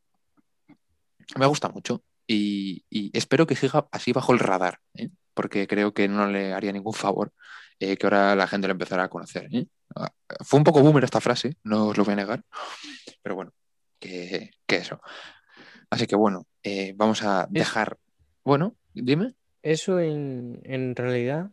[1.36, 5.09] me gusta mucho y, y espero que siga así bajo el radar, ¿eh?
[5.34, 7.34] porque creo que no le haría ningún favor
[7.80, 9.47] eh, que ahora la gente lo empezara a conocer.
[9.53, 9.65] ¿eh?
[9.95, 10.11] Ah,
[10.43, 12.43] Fue un poco boomer esta frase, no os lo voy a negar,
[13.21, 13.53] pero bueno,
[13.99, 15.01] que, que eso.
[15.89, 17.97] Así que bueno, eh, vamos a dejar.
[18.43, 19.36] Bueno, dime.
[19.61, 21.51] Eso en, en realidad.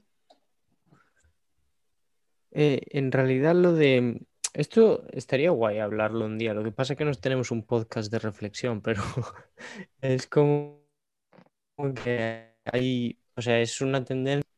[2.52, 4.26] en realidad lo de.
[4.52, 6.54] Esto estaría guay hablarlo un día.
[6.54, 9.02] Lo que pasa es que nos tenemos un podcast de reflexión, pero
[10.00, 10.80] es como
[12.02, 13.18] que hay.
[13.36, 14.50] O sea, es una tendencia.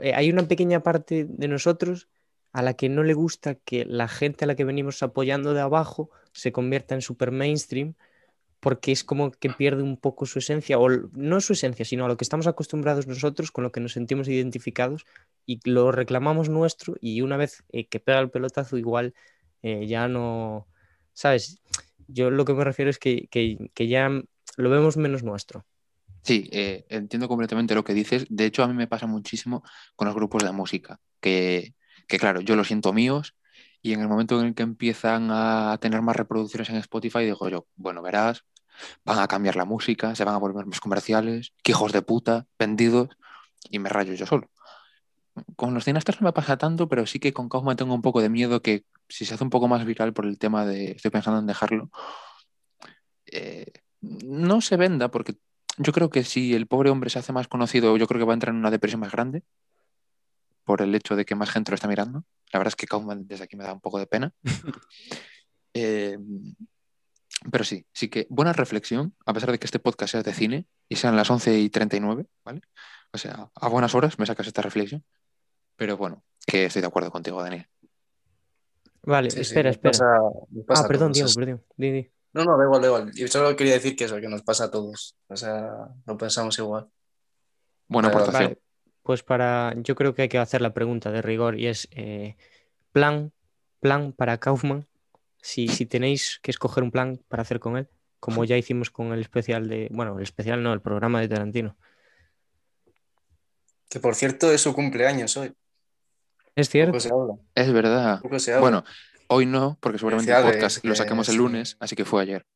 [0.00, 2.08] Eh, Hay una pequeña parte de nosotros
[2.52, 5.60] a la que no le gusta que la gente a la que venimos apoyando de
[5.60, 7.94] abajo se convierta en super mainstream
[8.60, 12.08] porque es como que pierde un poco su esencia, o no su esencia, sino a
[12.08, 15.06] lo que estamos acostumbrados nosotros, con lo que nos sentimos identificados
[15.46, 19.14] y lo reclamamos nuestro y una vez eh, que pega el pelotazo igual
[19.62, 20.66] eh, ya no,
[21.14, 21.62] ¿sabes?
[22.06, 24.10] Yo lo que me refiero es que- que ya
[24.56, 25.64] lo vemos menos nuestro.
[26.22, 28.26] Sí, eh, entiendo completamente lo que dices.
[28.28, 29.62] De hecho, a mí me pasa muchísimo
[29.96, 31.74] con los grupos de música, que,
[32.08, 33.34] que claro, yo lo siento míos
[33.82, 37.48] y en el momento en el que empiezan a tener más reproducciones en Spotify, digo
[37.48, 38.44] yo, bueno, verás,
[39.04, 42.46] van a cambiar la música, se van a volver más comerciales, que hijos de puta,
[42.58, 43.08] vendidos,
[43.70, 44.50] y me rayo yo solo.
[45.56, 48.20] Con los cineastas no me pasa tanto, pero sí que con Kaufman tengo un poco
[48.20, 51.10] de miedo que si se hace un poco más viral por el tema de estoy
[51.10, 51.90] pensando en dejarlo,
[53.26, 53.66] eh,
[54.00, 55.36] no se venda, porque
[55.82, 58.32] yo creo que si el pobre hombre se hace más conocido, yo creo que va
[58.32, 59.42] a entrar en una depresión más grande
[60.64, 62.24] por el hecho de que más gente lo está mirando.
[62.52, 64.32] La verdad es que Kaufman desde aquí me da un poco de pena.
[65.72, 66.18] Eh,
[67.52, 70.66] pero sí, sí que buena reflexión, a pesar de que este podcast sea de cine
[70.88, 72.60] y sean las 11 y 39, ¿vale?
[73.12, 75.04] O sea, a buenas horas me sacas esta reflexión.
[75.76, 77.68] Pero bueno, que estoy de acuerdo contigo, Daniel.
[79.04, 79.92] Vale, Sí, espera, espera.
[79.92, 80.18] pasa-
[80.50, 81.62] nos pasa ah, perdón, Diego, perdón.
[81.76, 82.10] Di, di.
[82.32, 83.12] No, no, da igual, da igual.
[83.14, 85.16] Yo solo quería decir que eso, que nos pasa a todos.
[85.28, 86.88] O sea, no pensamos igual.
[87.88, 88.50] Buena Pero- aportación.
[88.50, 88.62] Vale,
[89.02, 92.36] pues para, yo creo que hay que hacer la pregunta de rigor y es eh,
[92.92, 93.32] plan,
[93.80, 94.86] plan para Kaufman.
[95.42, 97.88] Si, si tenéis que escoger un plan para hacer con él,
[98.20, 101.76] como ya hicimos con el especial de, bueno, el especial no, el programa de Tarantino.
[103.88, 105.52] Que por cierto es su cumpleaños hoy.
[106.54, 106.92] Es cierto.
[106.92, 107.34] Poco se habla.
[107.54, 108.20] Es verdad.
[108.20, 108.60] Poco se habla.
[108.60, 108.84] Bueno,
[109.30, 112.22] hoy no, porque seguramente el podcast lo que saquemos el es- lunes, así que fue
[112.22, 112.46] ayer.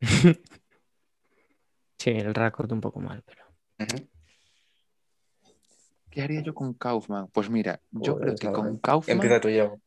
[1.98, 3.44] Sí, el récord un poco mal, pero.
[6.10, 7.28] ¿Qué haría yo con Kaufman?
[7.28, 9.80] Pues mira, yo creo que con Kaufman Empieza tú, Diego.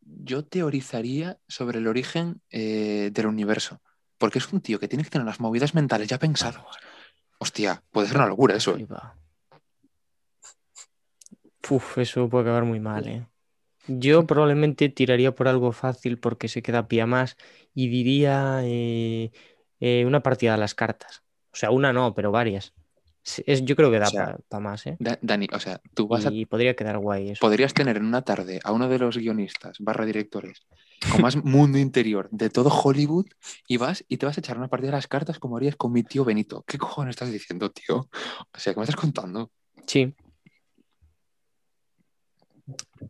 [0.00, 3.80] yo teorizaría sobre el origen eh, del universo.
[4.18, 6.64] Porque es un tío que tiene que tener las movidas mentales ya pensadas.
[7.38, 8.76] Hostia, puede ser una locura eso.
[8.76, 8.86] ¿eh?
[11.70, 13.26] Uf, eso puede acabar muy mal, ¿eh?
[13.88, 17.36] Yo probablemente tiraría por algo fácil porque se queda pía más
[17.74, 19.30] y diría eh,
[19.80, 21.22] eh, una partida a las cartas.
[21.52, 22.72] O sea, una no, pero varias.
[23.46, 24.96] Es, yo creo que da O sea, para más, ¿eh?
[24.98, 27.40] Da- Dani, o sea, tú vas a, Y podría quedar guay eso.
[27.40, 30.66] podrías tener en una tarde a uno de los guionistas barra directores
[31.10, 33.26] con más mundo interior de todo Hollywood
[33.68, 35.92] y vas y te vas a echar una partida de las cartas como harías con
[35.92, 36.64] mi tío Benito.
[36.66, 37.96] ¿Qué cojones estás diciendo, tío?
[37.98, 39.50] O sea, ¿qué me estás contando?
[39.86, 40.14] Sí.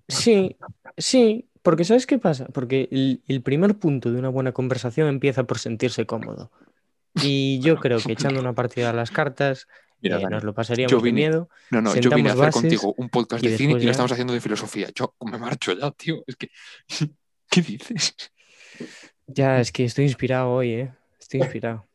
[0.09, 0.57] Sí,
[0.97, 2.47] sí, porque ¿sabes qué pasa?
[2.47, 6.51] Porque el, el primer punto de una buena conversación empieza por sentirse cómodo.
[7.15, 9.69] Y yo creo que echando una partida a las cartas
[10.01, 11.49] Mira, eh, nos lo pasaríamos yo de vine- miedo.
[11.71, 14.11] No, no, yo vine a hacer contigo un podcast y de cine y lo estamos
[14.11, 14.89] haciendo de filosofía.
[14.95, 16.25] Yo me marcho ya, tío.
[16.27, 16.51] Es que,
[17.51, 18.17] ¿qué dices?
[19.27, 20.93] Ya, es que estoy inspirado hoy, ¿eh?
[21.21, 21.87] Estoy inspirado.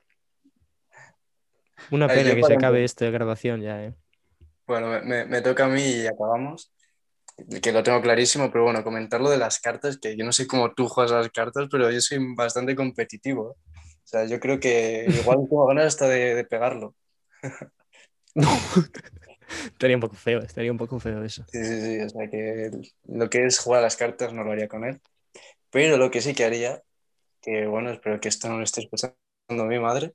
[1.91, 3.93] Una pena que se acabe esta grabación ya, ¿eh?
[4.65, 6.71] Bueno, me toca a mí y acabamos.
[7.61, 10.47] Que lo tengo clarísimo, pero bueno, comentar lo de las cartas, que yo no sé
[10.47, 13.57] cómo tú juegas las cartas, pero yo soy bastante competitivo.
[14.07, 16.95] O sea, yo creo que igual tengo ganas hasta de, de pegarlo.
[18.35, 18.47] No,
[19.65, 21.43] estaría un poco feo, estaría un poco feo eso.
[21.51, 21.99] Sí, sí, sí.
[22.01, 22.69] O sea, que
[23.07, 25.01] lo que es jugar a las cartas no lo haría con él.
[25.71, 26.81] Pero lo que sí que haría,
[27.41, 29.15] que bueno, espero que esto no lo esté escuchando
[29.65, 30.13] mi madre,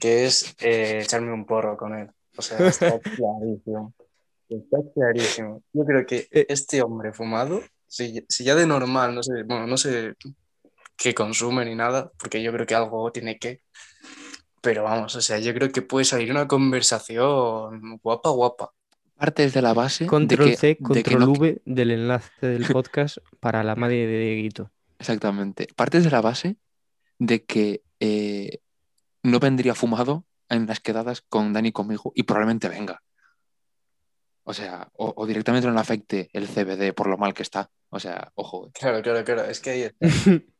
[0.00, 2.10] que es eh, echarme un porro con él.
[2.36, 3.94] O sea, está clarísimo.
[4.62, 5.62] Está clarísimo.
[5.72, 6.46] Yo creo que Eh.
[6.48, 10.14] este hombre fumado, si, si ya de normal, no sé, bueno, no sé
[10.96, 13.60] qué consume ni nada, porque yo creo que algo tiene que.
[14.60, 18.70] Pero vamos, o sea, yo creo que puede salir una conversación guapa, guapa.
[19.16, 22.46] Partes de la base Control de que, C, de que control no- V del enlace
[22.46, 24.70] del podcast para la madre de Dieguito.
[24.98, 25.68] Exactamente.
[25.76, 26.56] Partes de la base
[27.18, 28.58] de que eh,
[29.22, 33.02] no vendría fumado en las quedadas con Dani conmigo y probablemente venga.
[34.44, 37.70] O sea, o, o directamente no le afecte el CBD por lo mal que está.
[37.88, 38.66] O sea, ojo.
[38.68, 38.70] eh.
[38.74, 39.44] Claro, claro, claro.
[39.44, 39.96] Es que ahí está.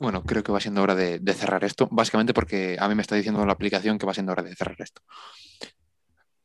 [0.00, 3.02] Bueno, creo que va siendo hora de, de cerrar esto, básicamente porque a mí me
[3.02, 5.02] está diciendo la aplicación que va siendo hora de cerrar esto.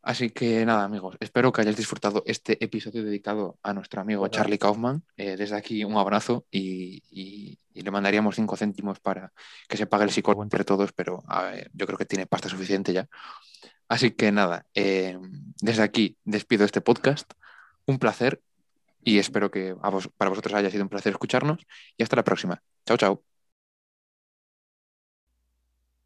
[0.02, 4.28] Así que nada, amigos, espero que hayáis disfrutado este episodio dedicado a nuestro amigo.
[4.30, 5.04] Charlie Kaufman.
[5.18, 9.32] Eh, desde aquí un abrazo y, y- y le mandaríamos cinco céntimos para
[9.68, 12.50] que se pague el psicólogo entre todos, pero a ver, yo creo que tiene pasta
[12.50, 13.08] suficiente ya.
[13.88, 15.18] Así que nada, eh,
[15.62, 17.32] desde aquí despido este podcast.
[17.86, 18.42] Un placer
[19.04, 21.60] y espero que a vos- para vosotros haya sido un placer escucharnos
[21.98, 22.62] y hasta la próxima.
[22.86, 23.29] Chao, chao.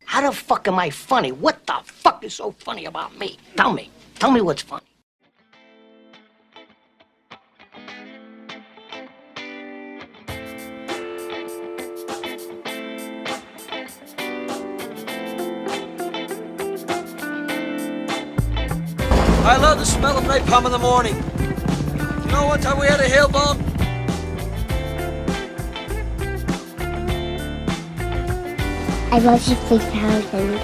[0.06, 1.32] How the fuck am I funny?
[1.32, 3.38] What the fuck is so funny about me?
[3.56, 3.90] Tell me.
[4.20, 4.84] Tell me what's funny.
[19.46, 21.16] I love the smell of napalm in the morning.
[22.26, 23.73] You know one time we had a hail bomb?
[29.14, 30.58] I love you 3000.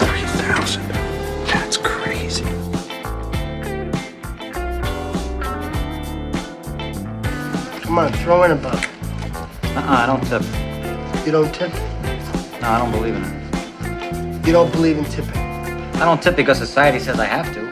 [0.00, 0.88] 30,000.
[1.46, 2.42] That's crazy.
[7.80, 8.74] Come on, throw in a buck.
[9.76, 10.42] Uh-uh, I don't tip.
[11.24, 11.72] You don't tip.
[12.60, 14.46] No, I don't believe in it.
[14.48, 15.30] You don't believe in tipping.
[15.30, 17.67] I don't tip because society says I have to.